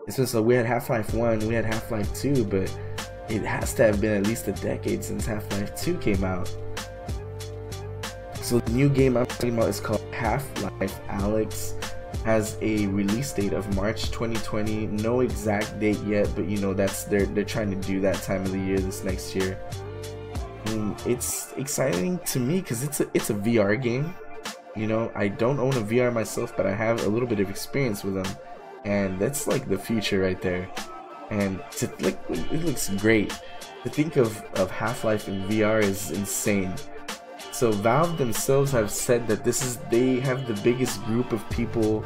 It's 0.07 0.19
been 0.19 0.27
so 0.27 0.43
we 0.43 0.55
had 0.55 0.67
Half 0.67 0.91
Life 0.91 1.15
1, 1.15 1.49
we 1.49 1.55
had 1.55 1.65
Half 1.65 1.91
Life 1.91 2.13
2, 2.15 2.45
but 2.45 2.71
it 3.31 3.43
has 3.43 3.73
to 3.75 3.85
have 3.85 3.99
been 3.99 4.19
at 4.19 4.27
least 4.27 4.47
a 4.47 4.53
decade 4.53 5.03
since 5.03 5.25
Half 5.25 5.51
Life 5.53 5.75
2 5.75 5.97
came 5.97 6.23
out. 6.23 6.55
So 8.43 8.61
the 8.61 8.73
new 8.73 8.91
game 8.91 9.17
I'm 9.17 9.25
talking 9.25 9.55
about 9.55 9.71
is 9.71 9.81
called 9.81 10.03
Half 10.13 10.45
Life 10.63 11.01
Alyx. 11.09 11.73
Has 12.29 12.59
a 12.61 12.87
release 12.89 13.33
date 13.33 13.55
of 13.55 13.65
March 13.75 14.11
2020. 14.11 14.89
No 14.89 15.21
exact 15.21 15.81
date 15.81 16.01
yet, 16.07 16.29
but 16.37 16.45
you 16.45 16.59
know 16.59 16.75
that's 16.75 17.05
they're 17.05 17.25
they're 17.25 17.43
trying 17.57 17.71
to 17.71 17.89
do 17.89 18.01
that 18.03 18.17
time 18.23 18.43
of 18.43 18.53
the 18.53 18.59
year 18.59 18.79
this 18.79 19.03
next 19.03 19.35
year. 19.35 19.59
And 20.67 20.95
it's 21.07 21.55
exciting 21.57 22.19
to 22.27 22.39
me 22.39 22.61
because 22.61 22.83
it's 22.83 23.01
a 23.01 23.07
it's 23.15 23.31
a 23.31 23.35
VR 23.35 23.81
game 23.81 24.15
you 24.79 24.87
know, 24.87 25.11
I 25.15 25.27
don't 25.27 25.59
own 25.59 25.73
a 25.73 25.83
VR 25.83 26.13
myself, 26.13 26.57
but 26.57 26.65
I 26.65 26.73
have 26.73 27.05
a 27.05 27.09
little 27.09 27.27
bit 27.27 27.41
of 27.41 27.51
experience 27.51 28.05
with 28.05 28.15
them, 28.15 28.37
and 28.85 29.19
that's 29.19 29.49
like 29.49 29.69
the 29.69 29.77
future 29.77 30.21
right 30.21 30.41
there. 30.41 30.71
And 31.31 31.61
to 31.79 31.91
like, 31.99 32.19
it 32.31 32.65
looks 32.65 32.89
great. 32.91 33.31
To 33.83 33.91
think 33.91 34.17
of 34.17 34.41
of 34.55 34.71
Half 34.71 35.03
Life 35.03 35.27
in 35.29 35.43
VR 35.49 35.83
is 35.83 36.13
insane. 36.13 36.73
So 37.59 37.73
Valve 37.73 38.19
themselves 38.19 38.71
have 38.71 38.89
said 38.89 39.27
that 39.27 39.43
this 39.43 39.65
is 39.65 39.79
they 39.91 40.21
have 40.21 40.47
the 40.47 40.55
biggest 40.63 41.05
group 41.07 41.33
of 41.33 41.43
people 41.51 42.05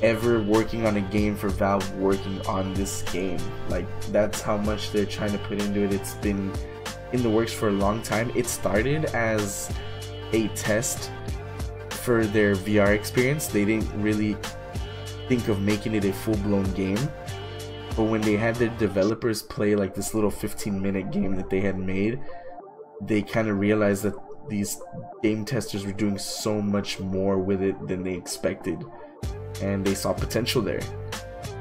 ever 0.00 0.42
working 0.42 0.86
on 0.86 0.96
a 0.96 1.02
game 1.02 1.36
for 1.36 1.50
Valve 1.50 1.84
working 1.98 2.40
on 2.46 2.72
this 2.72 3.02
game. 3.12 3.36
Like 3.68 3.84
that's 4.10 4.40
how 4.40 4.56
much 4.56 4.90
they're 4.90 5.04
trying 5.04 5.32
to 5.32 5.38
put 5.40 5.60
into 5.60 5.82
it. 5.82 5.92
It's 5.92 6.14
been 6.14 6.50
in 7.12 7.22
the 7.22 7.28
works 7.28 7.52
for 7.52 7.68
a 7.68 7.72
long 7.72 8.00
time. 8.00 8.32
It 8.34 8.46
started 8.46 9.04
as 9.14 9.70
a 10.32 10.48
test 10.48 11.10
for 11.90 12.24
their 12.24 12.56
VR 12.56 12.94
experience, 12.94 13.48
they 13.48 13.66
didn't 13.66 13.92
really 14.02 14.38
think 15.28 15.48
of 15.48 15.60
making 15.60 15.96
it 15.96 16.06
a 16.06 16.14
full 16.14 16.38
blown 16.38 16.72
game. 16.72 17.10
But 17.94 18.04
when 18.04 18.22
they 18.22 18.38
had 18.38 18.56
their 18.56 18.70
developers 18.78 19.42
play 19.42 19.76
like 19.76 19.94
this 19.94 20.14
little 20.14 20.30
15 20.30 20.80
minute 20.80 21.10
game 21.10 21.36
that 21.36 21.50
they 21.50 21.60
had 21.60 21.78
made, 21.78 22.18
they 23.02 23.20
kind 23.20 23.48
of 23.48 23.58
realized 23.58 24.04
that 24.04 24.14
these 24.48 24.80
game 25.22 25.44
testers 25.44 25.84
were 25.84 25.92
doing 25.92 26.18
so 26.18 26.60
much 26.60 27.00
more 27.00 27.38
with 27.38 27.62
it 27.62 27.86
than 27.86 28.02
they 28.02 28.14
expected. 28.14 28.84
And 29.60 29.84
they 29.84 29.94
saw 29.94 30.12
potential 30.12 30.62
there. 30.62 30.82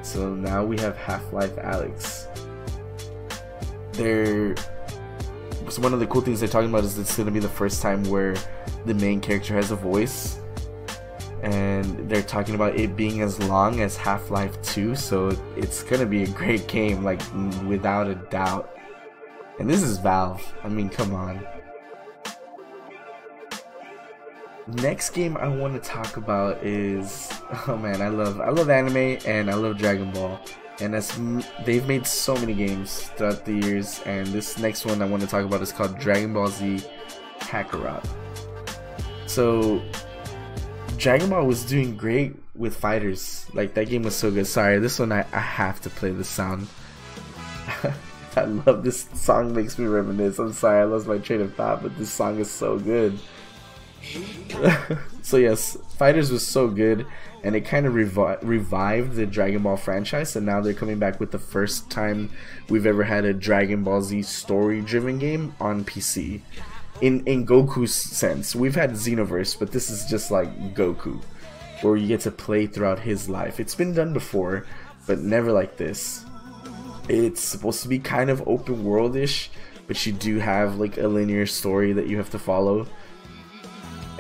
So 0.02 0.34
now 0.34 0.64
we 0.66 0.80
have 0.80 0.98
Half 0.98 1.32
Life 1.32 1.56
Alyx. 1.58 2.28
They're 3.94 4.56
so 5.70 5.82
one 5.82 5.94
of 5.94 6.00
the 6.00 6.08
cool 6.08 6.22
things 6.22 6.40
they're 6.40 6.50
talking 6.50 6.70
about 6.70 6.84
is 6.84 6.98
it's 6.98 7.16
going 7.16 7.28
to 7.28 7.32
be 7.32 7.40
the 7.40 7.48
first 7.48 7.82
time 7.82 8.04
where 8.06 8.36
the 8.86 8.94
main 8.96 9.22
character 9.22 9.56
has 9.56 9.72
a 9.72 9.76
voice 9.76 10.40
and 11.44 12.10
they're 12.10 12.22
talking 12.22 12.56
about 12.56 12.76
it 12.76 12.96
being 12.96 13.22
as 13.22 13.40
long 13.44 13.80
as 13.80 13.96
Half-Life 13.96 14.62
2 14.64 14.96
so 14.96 15.30
it's 15.56 15.82
going 15.84 16.02
to 16.02 16.06
be 16.06 16.24
a 16.24 16.28
great 16.28 16.68
game 16.68 17.04
like 17.04 17.22
without 17.68 18.08
a 18.08 18.16
doubt 18.16 18.76
and 19.60 19.70
this 19.70 19.82
is 19.82 19.98
Valve 19.98 20.44
I 20.64 20.70
mean 20.70 20.90
come 20.90 21.14
on 21.14 21.46
next 24.68 25.12
game 25.12 25.38
I 25.38 25.48
want 25.48 25.82
to 25.82 25.90
talk 25.90 26.18
about 26.18 26.64
is 26.64 27.32
oh 27.68 27.78
man 27.78 28.02
I 28.02 28.10
love 28.10 28.40
I 28.40 28.50
love 28.50 28.70
anime 28.70 29.20
and 29.26 29.50
I 29.50 29.56
love 29.56 29.78
Dragon 29.78 30.12
Ball. 30.12 30.40
And 30.80 30.96
as 30.96 31.20
they've 31.64 31.86
made 31.88 32.08
so 32.08 32.36
many 32.36 32.54
games 32.54 33.04
throughout 33.16 33.46
the 33.46 33.54
years 33.54 34.02
and 34.06 34.26
this 34.28 34.58
next 34.58 34.86
one 34.86 35.02
i 35.02 35.06
want 35.06 35.22
to 35.22 35.28
talk 35.28 35.46
about 35.46 35.62
is 35.62 35.72
called 35.72 35.98
dragon 36.00 36.34
ball 36.34 36.48
z 36.48 36.82
kakarot. 37.40 38.04
So 39.28 39.82
dragon 40.98 41.30
ball 41.30 41.46
was 41.46 41.66
doing 41.66 41.96
great 41.96 42.36
with 42.56 42.80
FighterZ. 42.80 43.54
Like 43.54 43.74
that 43.76 43.90
game 43.90 44.04
was 44.04 44.16
so 44.16 44.32
good. 44.32 44.48
Sorry 44.48 44.80
this 44.80 45.00
one 45.00 45.12
i, 45.12 45.26
I 45.34 45.40
have 45.40 45.82
to 45.82 45.90
play 45.90 46.12
the 46.12 46.24
sound. 46.24 46.68
I 48.36 48.46
love 48.46 48.84
this 48.84 49.10
song 49.14 49.54
makes 49.54 49.78
me 49.78 49.86
reminisce. 49.86 50.40
I'm 50.40 50.54
sorry 50.54 50.82
i 50.82 50.84
lost 50.86 51.06
my 51.06 51.18
train 51.18 51.42
of 51.42 51.54
thought 51.56 51.84
but 51.84 51.98
this 51.98 52.12
song 52.12 52.40
is 52.40 52.50
so 52.50 52.80
good 52.80 53.20
so 55.22 55.38
yes 55.38 55.78
FighterZ 56.00 56.32
was 56.32 56.46
so 56.46 56.68
good 56.68 57.06
and 57.44 57.56
it 57.56 57.62
kind 57.62 57.86
of 57.86 57.94
revi- 57.94 58.40
revived 58.42 59.16
the 59.16 59.26
Dragon 59.26 59.64
Ball 59.64 59.78
franchise. 59.78 60.36
And 60.36 60.46
now 60.46 60.62
they're 60.62 60.74
coming 60.74 61.00
back 61.00 61.20
with 61.20 61.32
the 61.32 61.40
first 61.40 61.90
time 61.90 62.30
we've 62.70 62.86
ever 62.86 63.04
had 63.04 63.26
a 63.26 63.34
Dragon 63.34 63.84
Ball 63.84 64.02
Z 64.02 64.24
story-driven 64.24 65.20
game 65.20 65.56
on 65.60 65.84
PC. 65.84 66.42
In 67.02 67.26
in 67.26 67.48
Goku's 67.48 67.94
sense, 67.94 68.56
we've 68.56 68.76
had 68.76 68.92
Xenoverse, 68.92 69.58
but 69.58 69.72
this 69.72 69.90
is 69.90 70.06
just 70.06 70.30
like 70.30 70.76
Goku, 70.76 71.20
where 71.82 71.96
you 71.96 72.08
get 72.08 72.22
to 72.22 72.32
play 72.32 72.68
throughout 72.68 73.00
his 73.00 73.28
life. 73.28 73.60
It's 73.60 73.74
been 73.74 73.96
done 73.96 74.14
before, 74.14 74.68
but 75.08 75.18
never 75.18 75.52
like 75.52 75.78
this. 75.78 76.24
It's 77.10 77.42
supposed 77.42 77.82
to 77.82 77.88
be 77.88 77.98
kind 77.98 78.30
of 78.30 78.48
open 78.48 78.84
worldish, 78.84 79.50
but 79.88 80.06
you 80.06 80.14
do 80.14 80.38
have 80.38 80.78
like 80.78 81.00
a 81.00 81.08
linear 81.08 81.48
story 81.48 81.92
that 81.94 82.08
you 82.08 82.18
have 82.18 82.30
to 82.32 82.40
follow. 82.40 82.86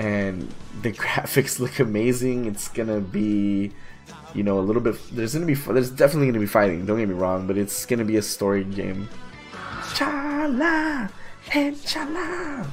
And 0.01 0.51
the 0.81 0.91
graphics 1.03 1.59
look 1.59 1.79
amazing. 1.79 2.45
It's 2.47 2.67
gonna 2.67 2.99
be, 2.99 3.71
you 4.33 4.41
know, 4.41 4.59
a 4.59 4.65
little 4.65 4.81
bit. 4.81 4.95
There's 5.11 5.35
gonna 5.35 5.45
be. 5.45 5.53
There's 5.53 5.91
definitely 5.91 6.27
gonna 6.27 6.39
be 6.39 6.47
fighting. 6.47 6.85
Don't 6.87 6.97
get 6.97 7.07
me 7.07 7.13
wrong, 7.13 7.45
but 7.45 7.57
it's 7.57 7.85
gonna 7.85 8.05
be 8.05 8.17
a 8.17 8.21
story 8.21 8.63
game. 8.63 9.07
Chala 9.93 11.11
and 11.53 11.75
chala. 11.75 12.67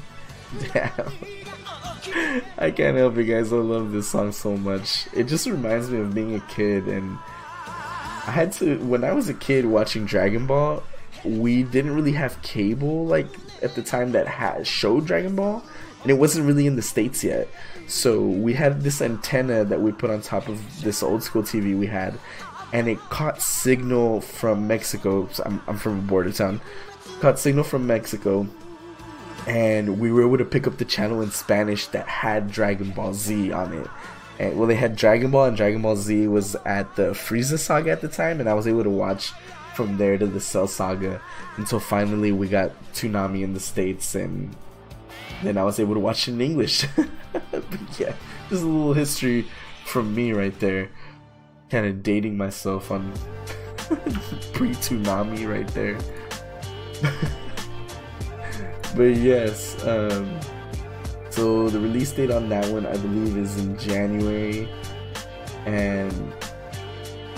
Damn. 0.73 1.12
I 2.56 2.70
can't 2.70 2.97
help 2.97 3.18
it, 3.18 3.25
guys. 3.25 3.52
I 3.52 3.56
love 3.56 3.92
this 3.92 4.08
song 4.08 4.32
so 4.32 4.56
much. 4.56 5.06
It 5.12 5.25
just 5.25 5.47
reminds 5.47 5.90
me 5.90 5.99
of 5.99 6.14
being 6.14 6.35
a 6.35 6.40
kid, 6.40 6.88
and 6.88 7.18
I 8.26 8.30
had 8.30 8.52
to. 8.54 8.78
When 8.78 9.04
I 9.04 9.12
was 9.12 9.28
a 9.28 9.35
kid 9.35 9.66
watching 9.66 10.06
Dragon 10.06 10.47
Ball, 10.47 10.82
we 11.25 11.62
didn't 11.62 11.94
really 11.94 12.12
have 12.12 12.40
cable 12.40 13.04
like 13.04 13.26
at 13.62 13.75
the 13.75 13.82
time 13.82 14.12
that 14.12 14.26
had 14.26 14.66
showed 14.66 15.04
Dragon 15.06 15.37
Ball, 15.37 15.62
and 16.09 16.17
it 16.17 16.19
wasn't 16.19 16.47
really 16.47 16.67
in 16.67 16.75
the 16.75 16.81
states 16.81 17.23
yet. 17.23 17.47
So 17.87 18.23
we 18.23 18.55
had 18.55 18.81
this 18.81 19.03
antenna 19.03 19.62
that 19.67 19.83
we 19.83 19.93
put 19.93 20.09
on 20.09 20.23
top 20.23 20.49
of 20.49 20.81
this 20.81 21.03
old 21.03 21.23
school 21.23 21.43
TV 21.43 21.79
we 21.79 21.87
had, 21.87 22.19
and 22.73 22.88
it 22.88 22.99
caught 23.11 23.43
signal 23.43 24.23
from 24.23 24.67
Mexico. 24.67 25.29
So 25.31 25.43
I'm, 25.45 25.61
I'm 25.67 25.77
from 25.77 25.99
a 25.99 26.03
border 26.03 26.33
town. 26.33 26.62
Caught 27.21 27.38
signal 27.38 27.62
from 27.62 27.87
Mexico, 27.87 28.49
and 29.47 30.00
we 30.00 30.11
were 30.11 30.27
able 30.27 30.38
to 30.38 30.47
pick 30.47 30.67
up 30.67 30.79
the 30.79 30.87
channel 30.87 31.21
in 31.21 31.31
Spanish 31.31 31.88
that 31.88 32.09
had 32.09 32.50
Dragon 32.50 32.93
Ball 32.93 33.12
Z 33.12 33.53
on 33.53 33.75
it. 33.75 33.87
And 34.38 34.59
well, 34.59 34.67
they 34.67 34.77
had 34.77 34.97
Dragon 34.97 35.31
Ball, 35.31 35.45
and 35.45 35.59
Dragon 35.59 35.83
Ball 35.83 35.97
Z 35.97 36.27
was 36.29 36.57
at 36.65 36.97
the 36.97 37.11
Frieza 37.11 37.59
saga 37.59 37.91
at 37.91 38.00
the 38.00 38.09
time, 38.09 38.41
and 38.41 38.49
I 38.49 38.55
was 38.55 38.67
able 38.67 38.85
to 38.85 38.88
watch 38.88 39.33
from 39.75 39.99
there 39.99 40.17
to 40.17 40.27
the 40.27 40.41
Cell 40.41 40.69
saga 40.69 41.21
until 41.59 41.81
finally 41.81 42.33
we 42.33 42.49
got 42.49 42.73
Toonami 42.95 43.43
in 43.43 43.53
the 43.53 43.61
states 43.61 44.15
and 44.15 44.57
then 45.42 45.57
I 45.57 45.64
was 45.64 45.78
able 45.78 45.95
to 45.95 46.00
watch 46.00 46.28
it 46.28 46.33
in 46.33 46.40
English. 46.40 46.85
yeah, 47.99 48.14
just 48.49 48.62
a 48.62 48.66
little 48.66 48.92
history 48.92 49.47
from 49.85 50.14
me 50.14 50.33
right 50.33 50.59
there. 50.61 50.90
Kind 51.71 51.87
of 51.87 52.02
dating 52.02 52.37
myself 52.37 52.90
on 52.90 53.12
pre 54.52 54.71
Toonami 54.71 55.49
right 55.49 55.68
there. 55.68 55.99
but 58.97 59.16
yes, 59.16 59.83
um, 59.85 60.40
so 61.30 61.68
the 61.68 61.78
release 61.78 62.12
date 62.12 62.30
on 62.30 62.49
that 62.49 62.66
one 62.68 62.87
I 62.87 62.97
believe 62.97 63.37
is 63.37 63.57
in 63.59 63.78
January, 63.78 64.68
and 65.66 66.33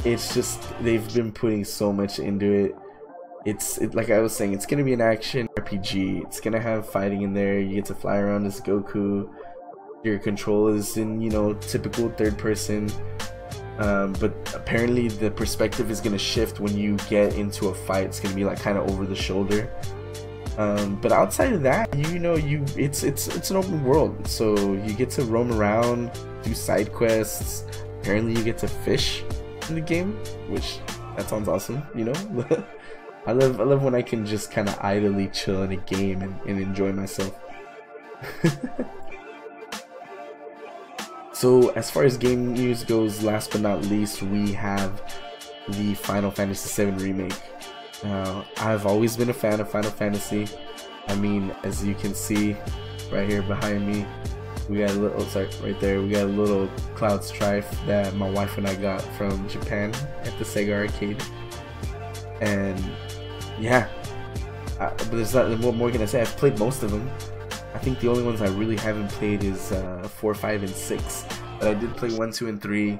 it's 0.04 0.32
just 0.32 0.62
they've 0.82 1.12
been 1.12 1.32
putting 1.32 1.64
so 1.64 1.92
much 1.92 2.18
into 2.18 2.50
it. 2.50 2.76
It's 3.44 3.78
it, 3.78 3.94
like 3.94 4.10
I 4.10 4.18
was 4.20 4.34
saying, 4.34 4.52
it's 4.52 4.66
gonna 4.66 4.84
be 4.84 4.92
an 4.92 5.00
action 5.00 5.48
RPG. 5.56 6.24
It's 6.24 6.40
gonna 6.40 6.60
have 6.60 6.88
fighting 6.88 7.22
in 7.22 7.32
there. 7.32 7.58
You 7.58 7.76
get 7.76 7.86
to 7.86 7.94
fly 7.94 8.18
around 8.18 8.46
as 8.46 8.60
Goku. 8.60 9.28
Your 10.04 10.18
control 10.18 10.68
is 10.68 10.96
in 10.96 11.20
you 11.20 11.30
know 11.30 11.54
typical 11.54 12.10
third 12.10 12.38
person. 12.38 12.90
Um, 13.78 14.12
but 14.14 14.32
apparently 14.54 15.08
the 15.08 15.30
perspective 15.30 15.90
is 15.90 16.00
gonna 16.00 16.18
shift 16.18 16.60
when 16.60 16.76
you 16.76 16.96
get 17.08 17.34
into 17.34 17.68
a 17.68 17.74
fight. 17.74 18.04
It's 18.04 18.20
gonna 18.20 18.34
be 18.34 18.44
like 18.44 18.60
kind 18.60 18.76
of 18.76 18.90
over 18.90 19.06
the 19.06 19.16
shoulder. 19.16 19.70
Um, 20.58 20.96
but 21.00 21.10
outside 21.10 21.54
of 21.54 21.62
that, 21.62 21.96
you 21.96 22.18
know, 22.18 22.34
you 22.34 22.64
it's 22.76 23.02
it's 23.02 23.28
it's 23.28 23.50
an 23.50 23.56
open 23.56 23.82
world, 23.82 24.26
so 24.26 24.74
you 24.74 24.92
get 24.92 25.08
to 25.10 25.24
roam 25.24 25.52
around, 25.52 26.10
do 26.42 26.52
side 26.52 26.92
quests. 26.92 27.64
Apparently, 28.00 28.34
you 28.34 28.44
get 28.44 28.58
to 28.58 28.68
fish 28.68 29.24
in 29.68 29.76
the 29.76 29.80
game, 29.80 30.12
which 30.48 30.78
that 31.16 31.28
sounds 31.28 31.48
awesome. 31.48 31.82
You 31.94 32.04
know, 32.06 32.64
I 33.26 33.32
love 33.32 33.60
I 33.60 33.64
love 33.64 33.82
when 33.82 33.94
I 33.94 34.02
can 34.02 34.24
just 34.24 34.50
kind 34.50 34.68
of 34.68 34.78
idly 34.80 35.28
chill 35.28 35.62
in 35.62 35.72
a 35.72 35.76
game 35.76 36.22
and, 36.22 36.34
and 36.46 36.60
enjoy 36.60 36.92
myself. 36.92 37.38
so 41.32 41.68
as 41.70 41.90
far 41.90 42.04
as 42.04 42.16
game 42.16 42.54
news 42.54 42.84
goes, 42.84 43.22
last 43.22 43.52
but 43.52 43.60
not 43.60 43.82
least, 43.86 44.22
we 44.22 44.52
have 44.52 45.02
the 45.68 45.94
Final 45.94 46.30
Fantasy 46.30 46.84
VII 46.84 46.92
remake. 46.92 47.34
Uh, 48.04 48.42
I've 48.58 48.86
always 48.86 49.16
been 49.16 49.30
a 49.30 49.34
fan 49.34 49.60
of 49.60 49.70
Final 49.70 49.90
Fantasy. 49.90 50.48
I 51.08 51.14
mean, 51.16 51.54
as 51.62 51.84
you 51.84 51.94
can 51.94 52.14
see 52.14 52.56
right 53.12 53.28
here 53.28 53.42
behind 53.42 53.86
me, 53.86 54.06
we 54.68 54.78
got 54.78 54.90
a 54.90 54.94
little, 54.94 55.20
sorry, 55.26 55.50
right 55.62 55.78
there, 55.80 56.00
we 56.00 56.10
got 56.10 56.22
a 56.22 56.26
little 56.26 56.68
Cloud 56.94 57.24
Strife 57.24 57.68
that 57.86 58.14
my 58.14 58.30
wife 58.30 58.56
and 58.56 58.66
I 58.66 58.74
got 58.76 59.02
from 59.18 59.48
Japan 59.48 59.92
at 60.24 60.38
the 60.38 60.44
Sega 60.44 60.72
arcade. 60.72 61.22
And 62.40 62.82
yeah, 63.60 63.88
uh, 64.80 64.90
but 64.96 65.10
there's 65.10 65.34
not, 65.34 65.58
what 65.60 65.74
more 65.74 65.90
can 65.90 66.00
I 66.00 66.06
say? 66.06 66.22
I've 66.22 66.36
played 66.36 66.58
most 66.58 66.82
of 66.82 66.90
them. 66.90 67.10
I 67.74 67.78
think 67.78 68.00
the 68.00 68.08
only 68.08 68.22
ones 68.22 68.40
I 68.40 68.48
really 68.48 68.76
haven't 68.76 69.08
played 69.08 69.44
is 69.44 69.72
uh, 69.72 70.08
4, 70.08 70.34
5, 70.34 70.62
and 70.62 70.70
6. 70.70 71.24
But 71.58 71.68
I 71.68 71.74
did 71.74 71.94
play 71.96 72.10
1, 72.10 72.32
2, 72.32 72.48
and 72.48 72.60
3, 72.60 72.98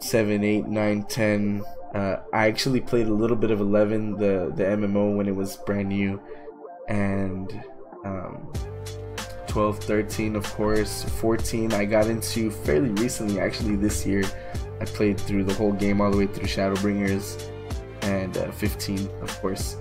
7, 0.00 0.44
8, 0.44 0.66
9, 0.66 1.02
10. 1.04 1.64
Uh, 1.94 2.16
I 2.32 2.48
actually 2.48 2.80
played 2.80 3.06
a 3.06 3.12
little 3.12 3.36
bit 3.36 3.50
of 3.50 3.60
11, 3.60 4.12
the, 4.12 4.52
the 4.56 4.64
MMO, 4.64 5.16
when 5.16 5.28
it 5.28 5.36
was 5.36 5.56
brand 5.58 5.90
new. 5.90 6.20
And 6.88 7.62
um, 8.04 8.52
12, 9.46 9.78
13, 9.80 10.36
of 10.36 10.44
course. 10.54 11.04
14, 11.04 11.72
I 11.74 11.84
got 11.84 12.06
into 12.06 12.50
fairly 12.50 12.90
recently, 12.90 13.40
actually, 13.40 13.76
this 13.76 14.06
year. 14.06 14.24
I 14.80 14.86
played 14.86 15.20
through 15.20 15.44
the 15.44 15.54
whole 15.54 15.72
game 15.72 16.00
all 16.00 16.10
the 16.10 16.16
way 16.16 16.26
through 16.26 16.46
Shadowbringers. 16.46 17.53
And 18.04 18.36
uh, 18.36 18.50
15, 18.52 19.08
of 19.22 19.40
course. 19.40 19.76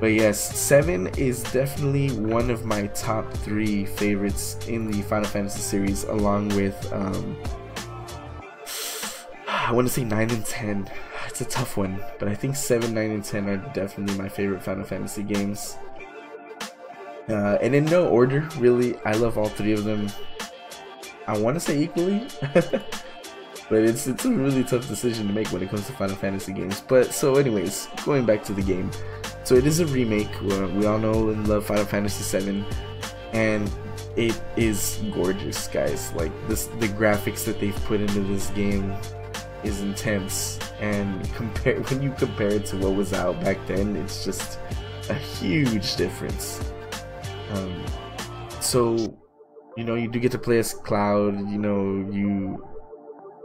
But 0.00 0.08
yes, 0.12 0.38
7 0.56 1.08
is 1.18 1.42
definitely 1.44 2.10
one 2.10 2.50
of 2.50 2.64
my 2.64 2.86
top 2.88 3.32
3 3.32 3.84
favorites 3.84 4.56
in 4.68 4.90
the 4.90 5.02
Final 5.02 5.28
Fantasy 5.28 5.60
series, 5.60 6.04
along 6.04 6.50
with, 6.50 6.92
um, 6.92 7.36
I 9.48 9.72
want 9.72 9.88
to 9.88 9.92
say 9.92 10.04
9 10.04 10.30
and 10.30 10.46
10. 10.46 10.88
It's 11.26 11.40
a 11.40 11.44
tough 11.44 11.76
one, 11.76 12.00
but 12.18 12.28
I 12.28 12.34
think 12.34 12.54
7, 12.54 12.94
9, 12.94 13.10
and 13.10 13.24
10 13.24 13.48
are 13.48 13.56
definitely 13.74 14.16
my 14.16 14.28
favorite 14.28 14.62
Final 14.62 14.84
Fantasy 14.84 15.24
games. 15.24 15.76
Uh, 17.28 17.58
and 17.60 17.74
in 17.74 17.84
no 17.84 18.08
order, 18.08 18.48
really, 18.58 18.96
I 19.04 19.12
love 19.12 19.36
all 19.36 19.48
three 19.48 19.72
of 19.72 19.84
them. 19.84 20.08
I 21.26 21.36
want 21.36 21.56
to 21.56 21.60
say 21.60 21.82
equally, 21.82 22.26
but 23.68 23.82
it's 23.82 24.06
it's 24.06 24.24
a 24.24 24.30
really 24.30 24.64
tough 24.64 24.88
decision 24.88 25.26
to 25.26 25.32
make 25.32 25.48
when 25.48 25.62
it 25.62 25.70
comes 25.70 25.86
to 25.86 25.92
Final 25.92 26.16
Fantasy 26.16 26.52
games. 26.52 26.82
But 26.86 27.12
so, 27.12 27.36
anyways, 27.36 27.88
going 28.04 28.24
back 28.24 28.42
to 28.44 28.52
the 28.52 28.62
game, 28.62 28.90
so 29.44 29.54
it 29.54 29.66
is 29.66 29.80
a 29.80 29.86
remake. 29.86 30.30
We 30.40 30.86
all 30.86 30.98
know 30.98 31.28
and 31.30 31.46
love 31.46 31.66
Final 31.66 31.84
Fantasy 31.84 32.38
VII, 32.38 32.64
and 33.32 33.70
it 34.16 34.40
is 34.56 35.00
gorgeous, 35.12 35.68
guys. 35.68 36.12
Like 36.14 36.32
this, 36.48 36.66
the 36.78 36.88
graphics 36.88 37.44
that 37.44 37.60
they've 37.60 37.84
put 37.84 38.00
into 38.00 38.20
this 38.20 38.48
game 38.50 38.94
is 39.64 39.80
intense, 39.82 40.58
and 40.80 41.22
compare 41.34 41.80
when 41.82 42.02
you 42.02 42.12
compare 42.12 42.48
it 42.48 42.66
to 42.66 42.76
what 42.78 42.94
was 42.94 43.12
out 43.12 43.40
back 43.42 43.58
then, 43.66 43.96
it's 43.96 44.24
just 44.24 44.58
a 45.10 45.14
huge 45.14 45.96
difference. 45.96 46.60
Um, 47.52 47.84
so, 48.60 49.18
you 49.76 49.84
know, 49.84 49.94
you 49.94 50.08
do 50.08 50.18
get 50.18 50.32
to 50.32 50.38
play 50.38 50.58
as 50.58 50.74
Cloud. 50.74 51.34
You 51.50 51.58
know, 51.58 52.10
you 52.12 52.62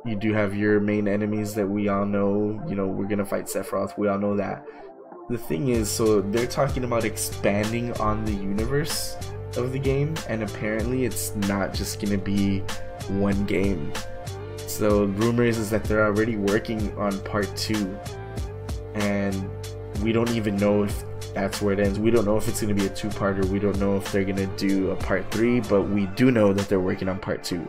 you 0.05 0.15
do 0.15 0.33
have 0.33 0.55
your 0.55 0.79
main 0.79 1.07
enemies 1.07 1.53
that 1.55 1.67
we 1.67 1.87
all 1.87 2.05
know. 2.05 2.61
You 2.67 2.75
know, 2.75 2.87
we're 2.87 3.07
gonna 3.07 3.25
fight 3.25 3.45
Sephiroth. 3.45 3.97
We 3.97 4.07
all 4.07 4.19
know 4.19 4.35
that. 4.35 4.65
The 5.29 5.37
thing 5.37 5.69
is, 5.69 5.89
so 5.89 6.21
they're 6.21 6.47
talking 6.47 6.83
about 6.83 7.05
expanding 7.05 7.93
on 7.93 8.25
the 8.25 8.33
universe 8.33 9.15
of 9.55 9.71
the 9.71 9.79
game, 9.79 10.15
and 10.27 10.43
apparently 10.43 11.05
it's 11.05 11.35
not 11.35 11.73
just 11.73 12.01
gonna 12.01 12.17
be 12.17 12.59
one 13.09 13.45
game. 13.45 13.93
So 14.67 15.05
rumors 15.05 15.57
is 15.57 15.69
that 15.69 15.83
they're 15.85 16.05
already 16.05 16.35
working 16.35 16.95
on 16.97 17.17
part 17.21 17.55
two, 17.55 17.97
and 18.95 19.49
we 20.01 20.11
don't 20.11 20.31
even 20.31 20.57
know 20.57 20.83
if 20.83 21.03
that's 21.33 21.61
where 21.61 21.73
it 21.73 21.79
ends. 21.79 21.97
We 21.97 22.11
don't 22.11 22.25
know 22.25 22.37
if 22.37 22.47
it's 22.47 22.59
to 22.59 22.73
be 22.73 22.85
a 22.85 22.89
two 22.89 23.09
parter. 23.09 23.45
We 23.45 23.59
don't 23.59 23.79
know 23.79 23.95
if 23.97 24.11
they're 24.11 24.25
to 24.25 24.45
do 24.57 24.91
a 24.91 24.95
part 24.95 25.29
three, 25.31 25.61
but 25.61 25.83
we 25.83 26.07
do 26.07 26.31
know 26.31 26.53
that 26.53 26.67
they're 26.67 26.79
working 26.79 27.07
on 27.07 27.19
part 27.19 27.43
two. 27.43 27.67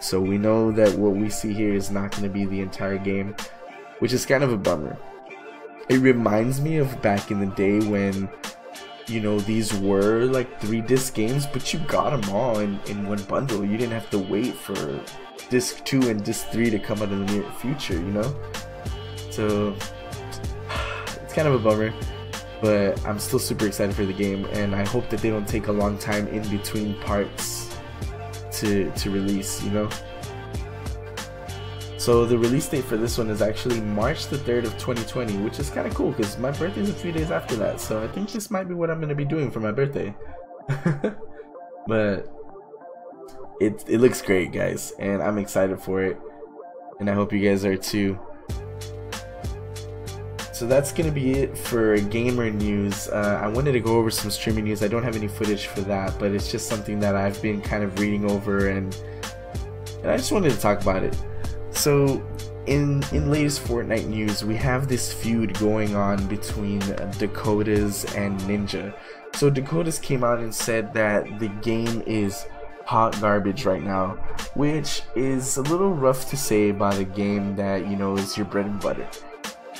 So 0.00 0.20
we 0.20 0.38
know 0.38 0.70
that 0.72 0.96
what 0.96 1.14
we 1.14 1.28
see 1.28 1.52
here 1.52 1.74
is 1.74 1.90
not 1.90 2.12
going 2.12 2.22
to 2.22 2.28
be 2.28 2.44
the 2.44 2.60
entire 2.60 2.98
game, 2.98 3.34
which 3.98 4.12
is 4.12 4.24
kind 4.24 4.44
of 4.44 4.52
a 4.52 4.56
bummer. 4.56 4.96
It 5.88 6.00
reminds 6.00 6.60
me 6.60 6.76
of 6.76 7.00
back 7.02 7.30
in 7.30 7.40
the 7.40 7.54
day 7.54 7.80
when, 7.80 8.28
you 9.06 9.20
know, 9.20 9.40
these 9.40 9.74
were 9.74 10.24
like 10.26 10.60
three 10.60 10.80
disc 10.80 11.14
games, 11.14 11.46
but 11.46 11.72
you 11.72 11.80
got 11.80 12.10
them 12.10 12.34
all 12.34 12.60
in, 12.60 12.78
in 12.86 13.08
one 13.08 13.22
bundle. 13.24 13.64
You 13.64 13.76
didn't 13.76 13.92
have 13.92 14.10
to 14.10 14.18
wait 14.18 14.54
for 14.54 15.00
disc 15.50 15.84
two 15.84 16.08
and 16.08 16.22
disc 16.24 16.48
three 16.48 16.70
to 16.70 16.78
come 16.78 17.02
out 17.02 17.10
in 17.10 17.26
the 17.26 17.32
near 17.32 17.50
future, 17.52 17.94
you 17.94 18.12
know? 18.12 18.36
So 19.30 19.74
it's 21.22 21.34
kind 21.34 21.48
of 21.48 21.54
a 21.54 21.58
bummer 21.58 21.92
but 22.60 23.04
I'm 23.06 23.18
still 23.18 23.38
super 23.38 23.66
excited 23.66 23.94
for 23.94 24.04
the 24.04 24.12
game, 24.12 24.44
and 24.46 24.74
I 24.74 24.84
hope 24.84 25.08
that 25.10 25.20
they 25.20 25.30
don't 25.30 25.46
take 25.46 25.68
a 25.68 25.72
long 25.72 25.96
time 25.96 26.26
in 26.26 26.42
between 26.50 26.98
parts 27.02 27.68
to 28.60 28.90
to 28.90 29.10
release. 29.10 29.62
You 29.62 29.70
know. 29.70 29.88
So 31.98 32.24
the 32.24 32.38
release 32.38 32.68
date 32.68 32.84
for 32.84 32.96
this 32.96 33.18
one 33.18 33.28
is 33.28 33.42
actually 33.42 33.80
March 33.80 34.28
the 34.28 34.38
3rd 34.38 34.66
of 34.66 34.72
2020, 34.78 35.36
which 35.38 35.58
is 35.58 35.68
kind 35.68 35.86
of 35.86 35.94
cool 35.94 36.12
because 36.12 36.38
my 36.38 36.52
birthday 36.52 36.80
is 36.80 36.90
a 36.90 36.94
few 36.94 37.12
days 37.12 37.30
after 37.30 37.56
that. 37.56 37.80
So 37.80 38.02
I 38.02 38.06
think 38.08 38.30
this 38.30 38.50
might 38.50 38.68
be 38.68 38.74
what 38.74 38.88
I'm 38.88 38.98
going 38.98 39.08
to 39.08 39.16
be 39.16 39.24
doing 39.24 39.50
for 39.50 39.60
my 39.60 39.72
birthday. 39.72 40.14
but 41.86 42.32
it 43.60 43.84
it 43.88 43.98
looks 44.00 44.22
great, 44.22 44.52
guys, 44.52 44.92
and 44.98 45.22
I'm 45.22 45.38
excited 45.38 45.80
for 45.80 46.02
it. 46.02 46.18
And 47.00 47.10
I 47.10 47.14
hope 47.14 47.32
you 47.32 47.40
guys 47.40 47.64
are 47.64 47.76
too. 47.76 48.18
So 50.58 50.66
that's 50.66 50.90
gonna 50.90 51.12
be 51.12 51.34
it 51.34 51.56
for 51.56 51.96
gamer 52.00 52.50
news. 52.50 53.06
Uh, 53.06 53.38
I 53.40 53.46
wanted 53.46 53.70
to 53.74 53.80
go 53.80 53.96
over 53.96 54.10
some 54.10 54.28
streaming 54.28 54.64
news. 54.64 54.82
I 54.82 54.88
don't 54.88 55.04
have 55.04 55.14
any 55.14 55.28
footage 55.28 55.66
for 55.66 55.82
that, 55.82 56.18
but 56.18 56.32
it's 56.32 56.50
just 56.50 56.66
something 56.66 56.98
that 56.98 57.14
I've 57.14 57.40
been 57.40 57.60
kind 57.60 57.84
of 57.84 57.96
reading 58.00 58.28
over 58.28 58.66
and 58.66 58.92
and 60.02 60.10
I 60.10 60.16
just 60.16 60.32
wanted 60.32 60.50
to 60.50 60.58
talk 60.58 60.82
about 60.82 61.04
it. 61.04 61.16
So 61.70 62.20
in 62.66 63.04
in 63.12 63.30
latest 63.30 63.62
Fortnite 63.68 64.08
news, 64.08 64.44
we 64.44 64.56
have 64.56 64.88
this 64.88 65.12
feud 65.12 65.56
going 65.60 65.94
on 65.94 66.26
between 66.26 66.80
Dakotaz 67.20 68.16
and 68.16 68.36
Ninja. 68.40 68.92
So 69.36 69.52
Dakotaz 69.52 70.02
came 70.02 70.24
out 70.24 70.40
and 70.40 70.52
said 70.52 70.92
that 70.92 71.38
the 71.38 71.50
game 71.62 72.02
is 72.04 72.46
hot 72.84 73.16
garbage 73.20 73.64
right 73.64 73.84
now, 73.84 74.18
which 74.54 75.02
is 75.14 75.56
a 75.56 75.62
little 75.62 75.94
rough 75.94 76.28
to 76.30 76.36
say 76.36 76.70
about 76.70 76.98
a 76.98 77.04
game 77.04 77.54
that 77.54 77.86
you 77.86 77.94
know 77.94 78.16
is 78.16 78.36
your 78.36 78.46
bread 78.46 78.66
and 78.66 78.80
butter 78.80 79.06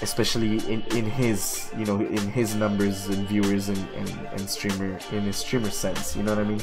especially 0.03 0.59
in, 0.73 0.83
in 0.97 1.05
his 1.05 1.71
you 1.77 1.85
know 1.85 2.01
in 2.01 2.31
his 2.31 2.55
numbers 2.55 3.07
and 3.07 3.27
viewers 3.29 3.69
and, 3.69 3.79
and, 3.95 4.09
and 4.33 4.49
streamer 4.49 4.99
in 5.13 5.23
his 5.23 5.37
streamer 5.37 5.71
sense 5.71 6.17
you 6.17 6.23
know 6.23 6.35
what 6.35 6.45
I 6.45 6.49
mean? 6.49 6.63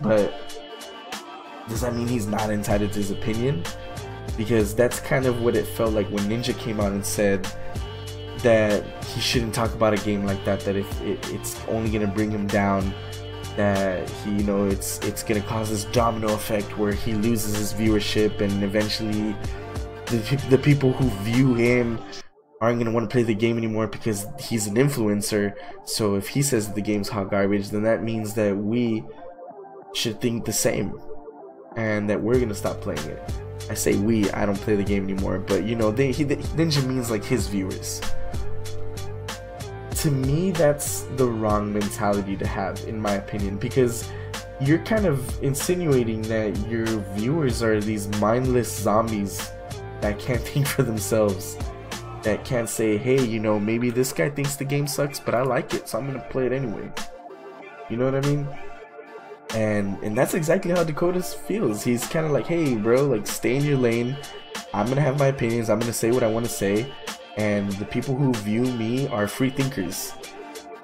But 0.00 0.34
does 1.68 1.80
that 1.80 1.94
mean 1.94 2.08
he's 2.08 2.26
not 2.26 2.50
entitled 2.50 2.92
to 2.92 2.98
his 2.98 3.10
opinion? 3.10 3.62
Because 4.36 4.74
that's 4.74 5.00
kind 5.00 5.26
of 5.26 5.42
what 5.42 5.56
it 5.56 5.66
felt 5.66 5.92
like 5.92 6.08
when 6.08 6.24
Ninja 6.24 6.56
came 6.58 6.80
out 6.80 6.92
and 6.92 7.04
said 7.04 7.46
that 8.38 8.84
he 9.04 9.20
shouldn't 9.20 9.54
talk 9.54 9.72
about 9.74 9.92
a 9.92 10.04
game 10.04 10.24
like 10.24 10.44
that 10.44 10.60
that 10.60 10.76
if 10.76 11.00
it, 11.02 11.18
it's 11.30 11.60
only 11.68 11.90
gonna 11.90 12.12
bring 12.12 12.30
him 12.30 12.46
down 12.46 12.92
that 13.56 14.08
he 14.08 14.32
you 14.32 14.42
know 14.44 14.66
it's 14.66 14.98
it's 15.00 15.22
gonna 15.22 15.40
cause 15.42 15.70
this 15.70 15.84
domino 15.86 16.32
effect 16.34 16.76
where 16.78 16.92
he 16.92 17.14
loses 17.14 17.54
his 17.56 17.72
viewership 17.72 18.40
and 18.40 18.64
eventually 18.64 19.36
the, 20.06 20.46
the 20.50 20.58
people 20.58 20.92
who 20.92 21.08
view 21.22 21.54
him 21.54 21.98
aren't 22.62 22.78
going 22.78 22.86
to 22.86 22.92
want 22.92 23.10
to 23.10 23.12
play 23.12 23.24
the 23.24 23.34
game 23.34 23.58
anymore 23.58 23.88
because 23.88 24.24
he's 24.38 24.68
an 24.68 24.76
influencer. 24.76 25.52
So 25.84 26.14
if 26.14 26.28
he 26.28 26.42
says 26.42 26.72
the 26.72 26.80
game's 26.80 27.08
hot 27.08 27.28
garbage, 27.28 27.70
then 27.70 27.82
that 27.82 28.04
means 28.04 28.34
that 28.34 28.56
we 28.56 29.04
should 29.94 30.20
think 30.20 30.44
the 30.44 30.52
same 30.52 30.96
and 31.76 32.08
that 32.08 32.22
we're 32.22 32.36
going 32.36 32.50
to 32.50 32.54
stop 32.54 32.80
playing 32.80 33.04
it. 33.10 33.20
I 33.68 33.74
say 33.74 33.96
we, 33.96 34.30
I 34.30 34.46
don't 34.46 34.60
play 34.60 34.76
the 34.76 34.84
game 34.84 35.02
anymore, 35.02 35.40
but 35.40 35.64
you 35.64 35.74
know, 35.74 35.90
they, 35.90 36.12
he, 36.12 36.24
Ninja 36.24 36.86
means 36.86 37.10
like 37.10 37.24
his 37.24 37.48
viewers. 37.48 38.00
to 40.02 40.10
me 40.10 40.52
that's 40.52 41.02
the 41.16 41.26
wrong 41.26 41.72
mentality 41.72 42.36
to 42.36 42.46
have 42.46 42.82
in 42.88 43.00
my 43.00 43.14
opinion 43.14 43.56
because 43.56 44.08
you're 44.60 44.84
kind 44.84 45.06
of 45.06 45.42
insinuating 45.42 46.22
that 46.22 46.56
your 46.68 46.86
viewers 47.14 47.62
are 47.62 47.80
these 47.80 48.08
mindless 48.20 48.70
zombies 48.72 49.50
that 50.00 50.18
can't 50.18 50.40
think 50.50 50.66
for 50.66 50.82
themselves 50.82 51.56
that 52.22 52.44
can't 52.44 52.68
say 52.68 52.96
hey 52.96 53.22
you 53.24 53.40
know 53.40 53.58
maybe 53.58 53.90
this 53.90 54.12
guy 54.12 54.30
thinks 54.30 54.56
the 54.56 54.64
game 54.64 54.86
sucks 54.86 55.18
but 55.18 55.34
i 55.34 55.42
like 55.42 55.74
it 55.74 55.88
so 55.88 55.98
i'm 55.98 56.06
gonna 56.06 56.24
play 56.30 56.46
it 56.46 56.52
anyway 56.52 56.90
you 57.90 57.96
know 57.96 58.04
what 58.04 58.14
i 58.14 58.20
mean 58.28 58.46
and 59.54 59.98
and 60.02 60.16
that's 60.16 60.34
exactly 60.34 60.70
how 60.72 60.84
Dakotaz 60.84 61.34
feels. 61.34 61.84
He's 61.84 62.06
kind 62.06 62.24
of 62.24 62.32
like, 62.32 62.46
hey, 62.46 62.74
bro, 62.74 63.04
like 63.04 63.26
stay 63.26 63.56
in 63.56 63.64
your 63.64 63.76
lane. 63.76 64.16
I'm 64.72 64.86
gonna 64.86 65.00
have 65.00 65.18
my 65.18 65.26
opinions. 65.26 65.68
I'm 65.68 65.78
gonna 65.78 65.92
say 65.92 66.10
what 66.10 66.22
I 66.22 66.26
want 66.26 66.46
to 66.46 66.50
say, 66.50 66.90
and 67.36 67.70
the 67.72 67.84
people 67.84 68.14
who 68.16 68.32
view 68.34 68.62
me 68.62 69.08
are 69.08 69.28
free 69.28 69.50
thinkers. 69.50 70.12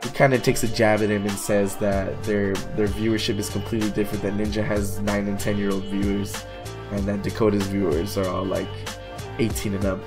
He 0.02 0.10
kind 0.10 0.32
of 0.32 0.42
takes 0.42 0.62
a 0.62 0.68
jab 0.68 1.00
at 1.00 1.10
him 1.10 1.26
and 1.26 1.32
says 1.32 1.76
that 1.76 2.22
their 2.24 2.54
their 2.76 2.88
viewership 2.88 3.38
is 3.38 3.48
completely 3.48 3.90
different. 3.90 4.22
That 4.22 4.34
Ninja 4.34 4.64
has 4.64 5.00
nine 5.00 5.26
and 5.28 5.38
ten 5.38 5.56
year 5.56 5.70
old 5.70 5.84
viewers, 5.84 6.44
and 6.92 7.04
that 7.06 7.22
Dakota's 7.22 7.66
viewers 7.66 8.16
are 8.18 8.28
all 8.28 8.44
like 8.44 8.68
18 9.38 9.74
and 9.74 9.84
up, 9.84 10.00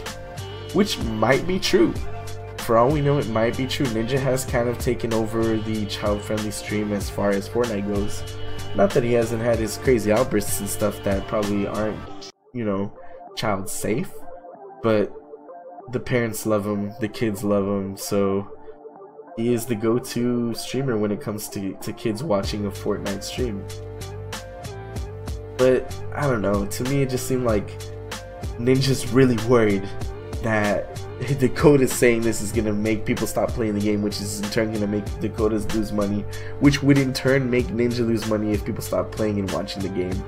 which 0.73 0.97
might 0.99 1.45
be 1.47 1.59
true. 1.59 1.93
For 2.59 2.77
all 2.77 2.91
we 2.91 3.01
know, 3.01 3.17
it 3.17 3.27
might 3.29 3.57
be 3.57 3.67
true. 3.67 3.85
Ninja 3.87 4.19
has 4.19 4.45
kind 4.45 4.69
of 4.69 4.77
taken 4.77 5.13
over 5.13 5.57
the 5.57 5.85
child 5.87 6.21
friendly 6.21 6.51
stream 6.51 6.93
as 6.93 7.09
far 7.09 7.31
as 7.31 7.49
Fortnite 7.49 7.87
goes 7.93 8.23
not 8.75 8.91
that 8.91 9.03
he 9.03 9.13
hasn't 9.13 9.41
had 9.41 9.59
his 9.59 9.77
crazy 9.77 10.11
outbursts 10.11 10.59
and 10.59 10.69
stuff 10.69 11.03
that 11.03 11.27
probably 11.27 11.67
aren't, 11.67 11.99
you 12.53 12.63
know, 12.63 12.93
child 13.35 13.69
safe, 13.69 14.11
but 14.81 15.11
the 15.91 15.99
parents 15.99 16.45
love 16.45 16.65
him, 16.65 16.93
the 16.99 17.07
kids 17.07 17.43
love 17.43 17.65
him, 17.65 17.97
so 17.97 18.47
he 19.35 19.53
is 19.53 19.65
the 19.65 19.75
go-to 19.75 20.53
streamer 20.53 20.97
when 20.97 21.11
it 21.11 21.19
comes 21.19 21.49
to, 21.49 21.73
to 21.81 21.91
kids 21.93 22.23
watching 22.23 22.65
a 22.65 22.71
Fortnite 22.71 23.23
stream. 23.23 23.65
But 25.57 25.93
I 26.15 26.27
don't 26.27 26.41
know, 26.41 26.65
to 26.65 26.83
me 26.85 27.01
it 27.01 27.09
just 27.09 27.27
seemed 27.27 27.43
like 27.43 27.77
Ninja's 28.57 29.11
really 29.11 29.37
worried 29.47 29.87
that 30.43 30.95
Dakotaz 31.21 31.89
saying 31.89 32.21
this 32.21 32.41
is 32.41 32.51
gonna 32.51 32.73
make 32.73 33.05
people 33.05 33.27
stop 33.27 33.49
playing 33.49 33.75
the 33.75 33.81
game, 33.81 34.01
which 34.01 34.19
is 34.21 34.41
in 34.41 34.49
turn 34.49 34.73
gonna 34.73 34.87
make 34.87 35.05
Dakotaz 35.19 35.73
lose 35.73 35.91
money, 35.91 36.25
which 36.59 36.81
would 36.81 36.97
in 36.97 37.13
turn 37.13 37.49
make 37.49 37.67
Ninja 37.67 37.99
lose 37.99 38.27
money 38.27 38.51
if 38.51 38.65
people 38.65 38.81
stop 38.81 39.11
playing 39.11 39.39
and 39.39 39.49
watching 39.51 39.83
the 39.83 39.89
game. 39.89 40.23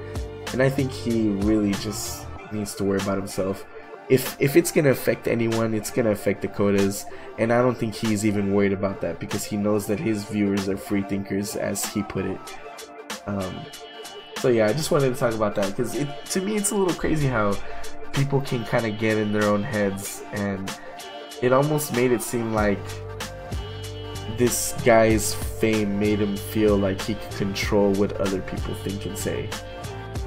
And 0.52 0.62
I 0.62 0.70
think 0.70 0.92
he 0.92 1.30
really 1.30 1.72
just 1.74 2.26
needs 2.52 2.76
to 2.76 2.84
worry 2.84 3.00
about 3.02 3.18
himself. 3.18 3.66
If 4.10 4.40
if 4.40 4.56
it's 4.56 4.72
gonna 4.72 4.92
affect 4.92 5.28
anyone, 5.28 5.74
it's 5.74 5.90
gonna 5.90 6.12
affect 6.12 6.44
Dakotaz, 6.44 7.06
and 7.40 7.52
I 7.52 7.62
don't 7.62 7.78
think 7.78 7.96
he's 7.96 8.26
even 8.26 8.54
worried 8.54 8.74
about 8.74 9.02
that 9.02 9.20
because 9.20 9.44
he 9.44 9.58
knows 9.58 9.88
that 9.88 10.00
his 10.00 10.26
viewers 10.26 10.70
are 10.70 10.78
free 10.78 11.02
thinkers, 11.04 11.56
as 11.56 11.86
he 11.86 12.04
put 12.04 12.26
it. 12.26 12.40
Um, 13.26 13.66
so 14.44 14.50
yeah, 14.50 14.68
I 14.68 14.74
just 14.74 14.92
wanted 14.92 15.14
to 15.14 15.20
talk 15.20 15.34
about 15.34 15.56
that 15.56 15.76
because 15.76 15.94
to 16.34 16.42
me 16.42 16.58
it's 16.58 16.72
a 16.72 16.76
little 16.76 16.94
crazy 16.94 17.28
how 17.28 17.56
people 18.14 18.42
can 18.42 18.64
kind 18.66 18.86
of 18.86 18.98
get 18.98 19.18
in 19.18 19.34
their 19.34 19.46
own 19.46 19.64
heads 19.64 20.24
and 20.32 20.72
it 21.42 21.52
almost 21.52 21.94
made 21.94 22.12
it 22.12 22.22
seem 22.22 22.54
like 22.54 22.80
this 24.38 24.74
guy's 24.86 25.34
fame 25.34 26.00
made 26.00 26.20
him 26.20 26.38
feel 26.38 26.78
like 26.78 27.02
he 27.02 27.16
could 27.16 27.32
control 27.32 27.92
what 27.94 28.14
other 28.14 28.42
people 28.42 28.74
think 28.76 29.06
and 29.06 29.18
say 29.18 29.50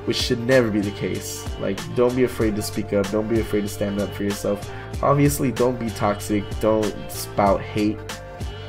which 0.07 0.17
should 0.17 0.39
never 0.39 0.71
be 0.71 0.81
the 0.81 0.93
case. 0.93 1.45
Like 1.61 1.79
don't 1.95 2.15
be 2.15 2.25
afraid 2.25 2.57
to 2.57 2.63
speak 2.63 2.93
up. 2.93 3.11
Don't 3.11 3.29
be 3.29 3.41
afraid 3.41 3.63
to 3.63 3.69
stand 3.69 4.01
up 4.01 4.13
for 4.15 4.23
yourself. 4.23 4.71
Obviously 5.03 5.53
don't 5.53 5.79
be 5.79 5.91
toxic. 5.91 6.45
Don't 6.61 6.95
spout 7.11 7.61
hate. 7.61 7.99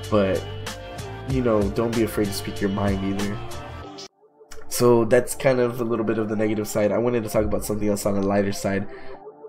But 0.09 0.43
you 1.29 1.43
know 1.43 1.61
don't 1.71 1.95
be 1.95 2.03
afraid 2.03 2.25
to 2.25 2.33
speak 2.33 2.59
your 2.59 2.69
mind 2.71 3.03
either 3.05 3.37
so 4.77 5.05
that's 5.05 5.33
kind 5.33 5.59
of 5.59 5.81
a 5.81 5.83
little 5.83 6.05
bit 6.05 6.19
of 6.19 6.29
the 6.29 6.35
negative 6.35 6.67
side. 6.67 6.91
I 6.91 6.99
wanted 6.99 7.23
to 7.23 7.29
talk 7.31 7.45
about 7.45 7.65
something 7.65 7.89
else 7.89 8.05
on 8.05 8.13
the 8.13 8.21
lighter 8.21 8.51
side. 8.51 8.87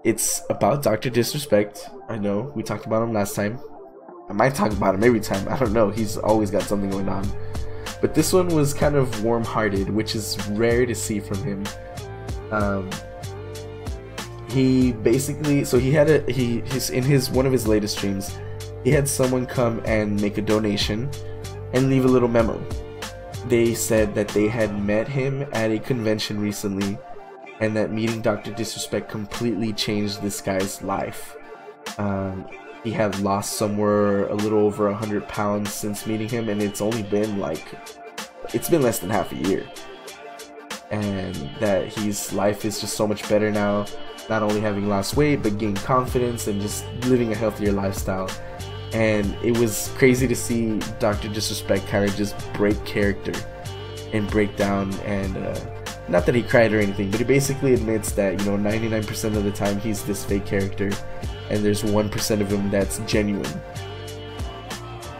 It's 0.02 0.40
about 0.48 0.82
Dr. 0.82 1.10
Disrespect. 1.10 1.86
I 2.08 2.16
know 2.16 2.50
we 2.54 2.62
talked 2.62 2.86
about 2.86 3.02
him 3.02 3.12
last 3.12 3.36
time. 3.36 3.60
I 4.30 4.32
might 4.32 4.54
talk 4.54 4.72
about 4.72 4.94
him 4.94 5.04
every 5.04 5.20
time. 5.20 5.46
I 5.46 5.58
don't 5.58 5.74
know. 5.74 5.90
He's 5.90 6.16
always 6.16 6.50
got 6.50 6.62
something 6.62 6.88
going 6.88 7.10
on. 7.10 7.30
But 8.00 8.14
this 8.14 8.32
one 8.32 8.48
was 8.48 8.72
kind 8.72 8.94
of 8.94 9.22
warm-hearted, 9.22 9.90
which 9.90 10.14
is 10.14 10.38
rare 10.52 10.86
to 10.86 10.94
see 10.94 11.20
from 11.20 11.44
him. 11.44 11.64
Um, 12.50 12.88
he 14.48 14.92
basically, 14.92 15.62
so 15.62 15.78
he 15.78 15.92
had 15.92 16.08
a 16.08 16.32
he 16.32 16.62
his 16.62 16.88
in 16.88 17.04
his 17.04 17.28
one 17.28 17.44
of 17.44 17.52
his 17.52 17.68
latest 17.68 17.98
streams, 17.98 18.38
he 18.82 18.90
had 18.90 19.06
someone 19.06 19.44
come 19.44 19.82
and 19.84 20.18
make 20.22 20.38
a 20.38 20.42
donation 20.42 21.10
and 21.74 21.90
leave 21.90 22.06
a 22.06 22.08
little 22.08 22.28
memo 22.28 22.58
they 23.46 23.74
said 23.74 24.14
that 24.14 24.28
they 24.28 24.48
had 24.48 24.82
met 24.82 25.08
him 25.08 25.46
at 25.52 25.70
a 25.70 25.78
convention 25.78 26.40
recently 26.40 26.98
and 27.60 27.76
that 27.76 27.90
meeting 27.92 28.20
Dr. 28.20 28.52
Disrespect 28.52 29.08
completely 29.08 29.72
changed 29.72 30.22
this 30.22 30.40
guy's 30.40 30.82
life. 30.82 31.36
Um, 31.98 32.46
he 32.84 32.92
had 32.92 33.18
lost 33.20 33.54
somewhere 33.54 34.28
a 34.28 34.34
little 34.34 34.60
over 34.60 34.88
100 34.88 35.26
pounds 35.26 35.72
since 35.72 36.06
meeting 36.06 36.28
him, 36.28 36.48
and 36.48 36.62
it's 36.62 36.80
only 36.80 37.02
been 37.02 37.38
like, 37.38 37.66
it's 38.54 38.68
been 38.68 38.82
less 38.82 39.00
than 39.00 39.10
half 39.10 39.32
a 39.32 39.36
year. 39.36 39.66
And 40.90 41.34
that 41.60 41.92
his 41.92 42.32
life 42.32 42.64
is 42.64 42.80
just 42.80 42.96
so 42.96 43.06
much 43.06 43.28
better 43.28 43.50
now, 43.50 43.86
not 44.28 44.42
only 44.42 44.60
having 44.60 44.88
lost 44.88 45.16
weight, 45.16 45.42
but 45.42 45.58
gained 45.58 45.78
confidence 45.78 46.46
and 46.46 46.60
just 46.60 46.86
living 47.06 47.32
a 47.32 47.34
healthier 47.34 47.72
lifestyle 47.72 48.30
and 48.92 49.34
it 49.42 49.56
was 49.58 49.92
crazy 49.96 50.26
to 50.26 50.36
see 50.36 50.78
Dr. 50.98 51.28
Disrespect 51.28 51.86
kind 51.88 52.08
of 52.08 52.14
just 52.16 52.34
break 52.54 52.82
character 52.84 53.32
and 54.12 54.28
break 54.30 54.56
down 54.56 54.92
and 55.00 55.36
uh, 55.36 55.60
not 56.08 56.24
that 56.24 56.34
he 56.34 56.42
cried 56.42 56.72
or 56.72 56.80
anything, 56.80 57.10
but 57.10 57.20
he 57.20 57.24
basically 57.24 57.74
admits 57.74 58.12
that 58.12 58.38
you 58.40 58.46
know 58.46 58.56
99% 58.56 59.36
of 59.36 59.44
the 59.44 59.50
time 59.50 59.78
he's 59.78 60.02
this 60.04 60.24
fake 60.24 60.46
character 60.46 60.90
and 61.50 61.64
there's 61.64 61.82
1% 61.82 62.40
of 62.40 62.50
him 62.50 62.70
that's 62.70 62.98
genuine. 63.00 63.60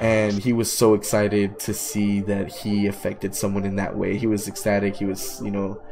And 0.00 0.34
he 0.34 0.52
was 0.52 0.72
so 0.72 0.94
excited 0.94 1.58
to 1.60 1.74
see 1.74 2.20
that 2.20 2.48
he 2.48 2.86
affected 2.86 3.34
someone 3.34 3.64
in 3.64 3.76
that 3.76 3.96
way. 3.96 4.16
He 4.16 4.26
was 4.28 4.46
ecstatic, 4.46 4.96
he 4.96 5.04
was, 5.04 5.42
you 5.42 5.50
know, 5.50 5.82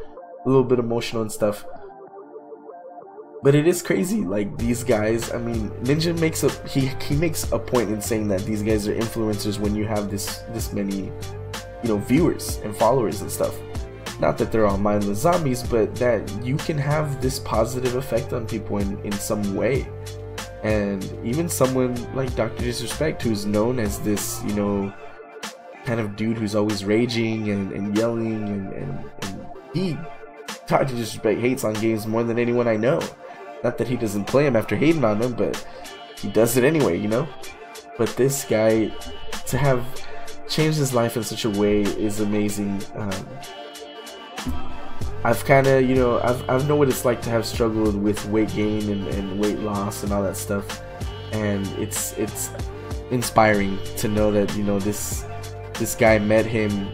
a 0.45 0.49
little 0.49 0.65
bit 0.65 0.79
emotional 0.79 1.23
and 1.23 1.33
stuff 1.33 1.67
but 3.43 3.55
it 3.55 3.67
is 3.67 3.83
crazy 3.83 4.23
like 4.23 4.57
these 4.59 4.83
guys 4.83 5.33
i 5.33 5.39
mean 5.39 5.71
ninja 5.83 6.19
makes 6.21 6.43
a 6.43 6.51
he 6.69 6.87
he 7.05 7.15
makes 7.17 7.51
a 7.53 7.59
point 7.59 7.91
in 7.91 8.01
saying 8.01 8.29
that 8.29 8.41
these 8.43 8.63
guys 8.63 8.89
are 8.89 8.95
influencers 8.95 9.59
when 9.59 9.75
you 9.75 9.85
have 9.85 10.11
this 10.11 10.39
this 10.53 10.73
many 10.73 11.13
you 11.83 11.89
know 11.89 11.99
viewers 11.99 12.59
and 12.65 12.75
followers 12.77 13.21
and 13.21 13.31
stuff 13.31 13.55
not 14.19 14.39
that 14.39 14.51
they're 14.51 14.67
all 14.67 14.79
mindless 14.79 15.19
zombies 15.19 15.63
but 15.63 15.95
that 15.97 16.23
you 16.45 16.57
can 16.57 16.79
have 16.79 17.21
this 17.21 17.39
positive 17.41 17.95
effect 17.97 18.33
on 18.33 18.47
people 18.47 18.79
in 18.79 18.99
in 19.05 19.13
some 19.13 19.55
way 19.55 19.87
and 20.63 21.05
even 21.25 21.49
someone 21.49 21.95
like 22.15 22.35
dr 22.35 22.57
disrespect 22.63 23.23
who's 23.23 23.45
known 23.45 23.79
as 23.79 24.01
this 24.01 24.43
you 24.45 24.55
know 24.55 24.93
kind 25.85 26.01
of 26.01 26.17
dude 26.17 26.37
who's 26.37 26.57
always 26.57 26.85
raging 26.85 27.51
and, 27.51 27.71
and 27.71 27.97
yelling 27.97 28.43
and, 28.49 28.73
and, 28.73 29.11
and 29.23 29.47
he 29.73 29.97
Dr. 30.67 30.97
Disrespect 30.97 31.41
hates 31.41 31.65
on 31.65 31.75
games 31.75 32.07
more 32.07 32.25
than 32.25 32.39
anyone 32.39 32.67
I 32.67 32.77
know. 32.77 33.01
Not 33.67 33.79
that 33.79 33.89
he 33.89 33.97
doesn't 33.97 34.27
play 34.27 34.47
him 34.47 34.55
after 34.55 34.77
hating 34.77 35.05
on 35.05 35.21
him, 35.21 35.33
but 35.33 35.67
he 36.21 36.29
does 36.29 36.57
it 36.57 36.63
anyway, 36.63 37.01
you 37.01 37.09
know? 37.09 37.27
But 37.99 38.11
this 38.11 38.45
guy, 38.45 38.93
to 39.47 39.59
have 39.59 39.85
changed 40.49 40.79
his 40.79 40.95
life 40.95 41.17
in 41.17 41.25
such 41.25 41.45
a 41.45 41.51
way 41.51 41.83
is 41.83 42.21
amazing. 42.21 42.81
Um, 42.95 43.29
I've 45.25 45.45
kind 45.45 45.67
of, 45.67 45.83
you 45.83 45.97
know, 45.97 46.21
I've, 46.21 46.49
I 46.49 46.65
know 46.69 46.77
what 46.77 46.89
it's 46.89 47.05
like 47.05 47.21
to 47.23 47.31
have 47.31 47.45
struggled 47.45 48.01
with 48.01 48.25
weight 48.27 48.55
gain 48.55 48.89
and, 48.89 49.09
and 49.09 49.41
weight 49.41 49.59
loss 49.59 50.05
and 50.05 50.13
all 50.13 50.23
that 50.23 50.37
stuff. 50.37 50.81
And 51.33 51.67
it's, 51.77 52.13
it's 52.13 52.51
inspiring 53.11 53.81
to 53.97 54.07
know 54.07 54.31
that, 54.31 54.57
you 54.57 54.63
know, 54.63 54.79
this, 54.79 55.27
this 55.75 55.97
guy 55.97 56.21
met 56.21 56.47
him 56.47 56.89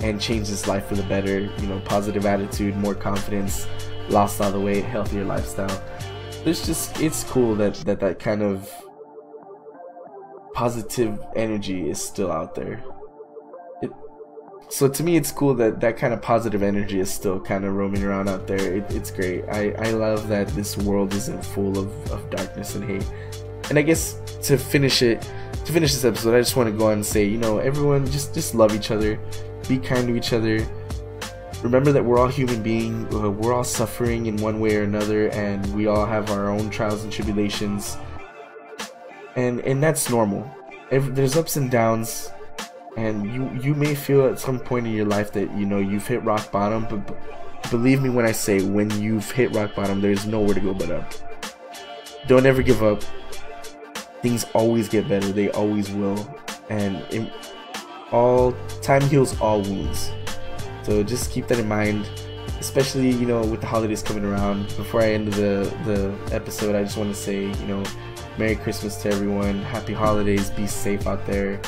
and 0.00 0.20
changed 0.20 0.50
his 0.50 0.66
life 0.66 0.86
for 0.86 0.96
the 0.96 1.04
better. 1.04 1.42
You 1.42 1.66
know, 1.68 1.80
positive 1.84 2.26
attitude, 2.26 2.76
more 2.76 2.96
confidence, 2.96 3.68
lost 4.08 4.40
all 4.40 4.50
the 4.50 4.58
weight, 4.58 4.84
healthier 4.84 5.22
lifestyle. 5.22 5.80
There's 6.44 6.66
just 6.66 7.00
it's 7.00 7.22
cool 7.24 7.54
that 7.56 7.74
that 7.86 8.00
that 8.00 8.18
kind 8.18 8.42
of 8.42 8.70
positive 10.54 11.18
energy 11.36 11.88
is 11.88 12.02
still 12.02 12.32
out 12.32 12.54
there. 12.54 12.82
It, 13.80 13.90
so 14.68 14.88
to 14.88 15.02
me, 15.02 15.16
it's 15.16 15.30
cool 15.30 15.54
that 15.54 15.80
that 15.80 15.96
kind 15.96 16.12
of 16.12 16.20
positive 16.20 16.62
energy 16.62 16.98
is 16.98 17.10
still 17.10 17.40
kind 17.40 17.64
of 17.64 17.74
roaming 17.74 18.02
around 18.02 18.28
out 18.28 18.46
there. 18.46 18.76
It, 18.78 18.90
it's 18.90 19.10
great. 19.10 19.44
I, 19.50 19.70
I 19.78 19.90
love 19.92 20.28
that 20.28 20.48
this 20.48 20.76
world 20.76 21.14
isn't 21.14 21.44
full 21.44 21.78
of, 21.78 22.10
of 22.10 22.28
darkness 22.30 22.74
and 22.74 22.84
hate. 22.84 23.06
And 23.70 23.78
I 23.78 23.82
guess 23.82 24.18
to 24.42 24.58
finish 24.58 25.02
it, 25.02 25.22
to 25.64 25.72
finish 25.72 25.92
this 25.92 26.04
episode, 26.04 26.34
I 26.34 26.40
just 26.40 26.56
want 26.56 26.68
to 26.68 26.76
go 26.76 26.86
on 26.86 26.94
and 26.94 27.06
say, 27.06 27.24
you 27.24 27.38
know, 27.38 27.58
everyone 27.58 28.04
just 28.06 28.34
just 28.34 28.54
love 28.54 28.74
each 28.74 28.90
other, 28.90 29.18
be 29.68 29.78
kind 29.78 30.08
to 30.08 30.16
each 30.16 30.32
other, 30.32 30.58
remember 31.62 31.92
that 31.92 32.04
we're 32.04 32.18
all 32.18 32.28
human 32.28 32.62
beings. 32.62 33.14
Uh, 33.14 33.30
we're 33.30 33.52
all 33.52 33.64
suffering 33.64 34.26
in 34.26 34.36
one 34.36 34.60
way 34.60 34.76
or 34.76 34.82
another, 34.82 35.28
and 35.30 35.64
we 35.74 35.86
all 35.86 36.06
have 36.06 36.30
our 36.30 36.50
own 36.50 36.70
trials 36.70 37.04
and 37.04 37.12
tribulations, 37.12 37.96
and 39.36 39.60
and 39.60 39.82
that's 39.82 40.10
normal. 40.10 40.50
every, 40.90 41.12
there's 41.12 41.36
ups 41.36 41.56
and 41.56 41.70
downs, 41.70 42.30
and 42.96 43.32
you 43.32 43.50
you 43.62 43.74
may 43.74 43.94
feel 43.94 44.26
at 44.26 44.38
some 44.38 44.58
point 44.58 44.86
in 44.86 44.92
your 44.92 45.06
life 45.06 45.32
that 45.32 45.50
you 45.56 45.66
know 45.66 45.78
you've 45.78 46.06
hit 46.06 46.22
rock 46.24 46.50
bottom, 46.50 46.86
but 46.90 47.16
believe 47.70 48.02
me 48.02 48.10
when 48.10 48.26
I 48.26 48.32
say 48.32 48.62
when 48.62 48.90
you've 49.00 49.30
hit 49.30 49.54
rock 49.54 49.74
bottom, 49.74 50.00
there's 50.00 50.26
nowhere 50.26 50.54
to 50.54 50.60
go 50.60 50.74
but 50.74 50.90
up. 50.90 51.12
Don't 52.26 52.46
ever 52.46 52.62
give 52.62 52.82
up. 52.82 53.02
Things 54.20 54.44
always 54.54 54.88
get 54.88 55.08
better. 55.08 55.32
They 55.32 55.50
always 55.50 55.90
will, 55.90 56.18
and 56.70 57.02
in, 57.12 57.30
all 58.12 58.52
time 58.82 59.02
heals 59.02 59.40
all 59.40 59.62
wounds. 59.62 60.12
So 60.82 61.02
just 61.02 61.30
keep 61.30 61.46
that 61.48 61.58
in 61.58 61.68
mind 61.68 62.08
especially 62.62 63.10
you 63.10 63.26
know 63.26 63.44
with 63.44 63.60
the 63.60 63.66
holidays 63.66 64.02
coming 64.02 64.24
around. 64.24 64.68
Before 64.76 65.00
i 65.02 65.10
end 65.12 65.32
the 65.32 65.54
the 65.84 66.00
episode 66.32 66.76
i 66.76 66.82
just 66.82 66.96
want 66.96 67.10
to 67.14 67.20
say 67.28 67.38
you 67.62 67.66
know 67.66 67.82
merry 68.38 68.56
christmas 68.56 69.02
to 69.02 69.10
everyone. 69.10 69.60
Happy 69.62 69.92
holidays. 69.92 70.50
Be 70.50 70.66
safe 70.66 71.06
out 71.06 71.26
there. 71.26 71.60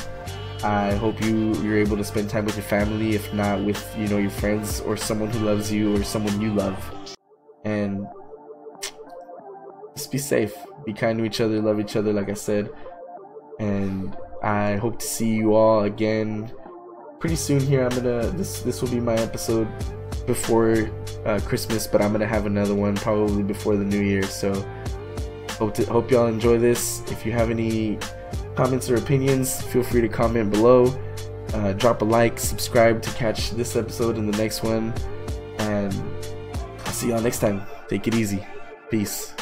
I 0.62 0.94
hope 0.94 1.20
you 1.22 1.55
you're 1.62 1.79
able 1.79 1.96
to 1.96 2.05
spend 2.05 2.31
time 2.31 2.44
with 2.46 2.57
your 2.57 2.68
family 2.77 3.14
if 3.14 3.33
not 3.35 3.62
with 3.64 3.83
you 3.98 4.07
know 4.09 4.18
your 4.18 4.31
friends 4.31 4.81
or 4.81 4.96
someone 4.96 5.31
who 5.31 5.40
loves 5.40 5.70
you 5.70 5.96
or 5.96 6.03
someone 6.05 6.40
you 6.40 6.55
love. 6.55 6.79
And 7.64 8.07
just 9.96 10.11
be 10.12 10.18
safe. 10.18 10.55
Be 10.87 10.92
kind 10.92 11.18
to 11.18 11.24
each 11.24 11.40
other 11.40 11.61
love 11.61 11.81
each 11.81 11.96
other 11.96 12.12
like 12.12 12.31
i 12.31 12.35
said. 12.35 12.70
And 13.59 14.16
i 14.42 14.77
hope 14.77 15.00
to 15.00 15.07
see 15.07 15.35
you 15.35 15.55
all 15.55 15.83
again 15.85 16.53
pretty 17.25 17.37
soon 17.37 17.61
here 17.61 17.83
i'm 17.83 17.95
gonna 17.97 18.27
this 18.33 18.61
this 18.61 18.83
will 18.83 18.91
be 18.91 19.01
my 19.01 19.15
episode 19.15 19.67
before 20.27 20.91
uh, 21.25 21.41
Christmas, 21.47 21.87
but 21.87 22.03
I'm 22.03 22.13
gonna 22.13 22.27
have 22.27 22.47
another 22.47 22.75
one 22.75 22.95
probably 22.97 23.43
before 23.43 23.77
the 23.77 23.85
New 23.85 24.01
Year. 24.01 24.23
So 24.23 24.53
hope 25.51 25.75
to 25.75 25.85
hope 25.87 26.11
y'all 26.11 26.27
enjoy 26.27 26.59
this. 26.59 27.03
If 27.11 27.25
you 27.25 27.33
have 27.33 27.51
any 27.51 27.99
comments 28.55 28.91
or 28.91 28.97
opinions, 28.97 29.63
feel 29.63 29.83
free 29.83 30.01
to 30.01 30.09
comment 30.09 30.51
below. 30.51 30.87
Uh, 31.53 31.73
drop 31.73 32.03
a 32.03 32.05
like, 32.05 32.39
subscribe 32.39 33.01
to 33.03 33.11
catch 33.11 33.53
this 33.53 33.77
episode 33.77 34.17
and 34.17 34.33
the 34.33 34.37
next 34.37 34.63
one, 34.63 34.93
and 35.59 35.95
I'll 36.85 36.93
see 36.93 37.09
y'all 37.09 37.21
next 37.21 37.39
time. 37.39 37.63
Take 37.89 38.09
it 38.09 38.15
easy. 38.15 38.45
Peace. 38.91 39.35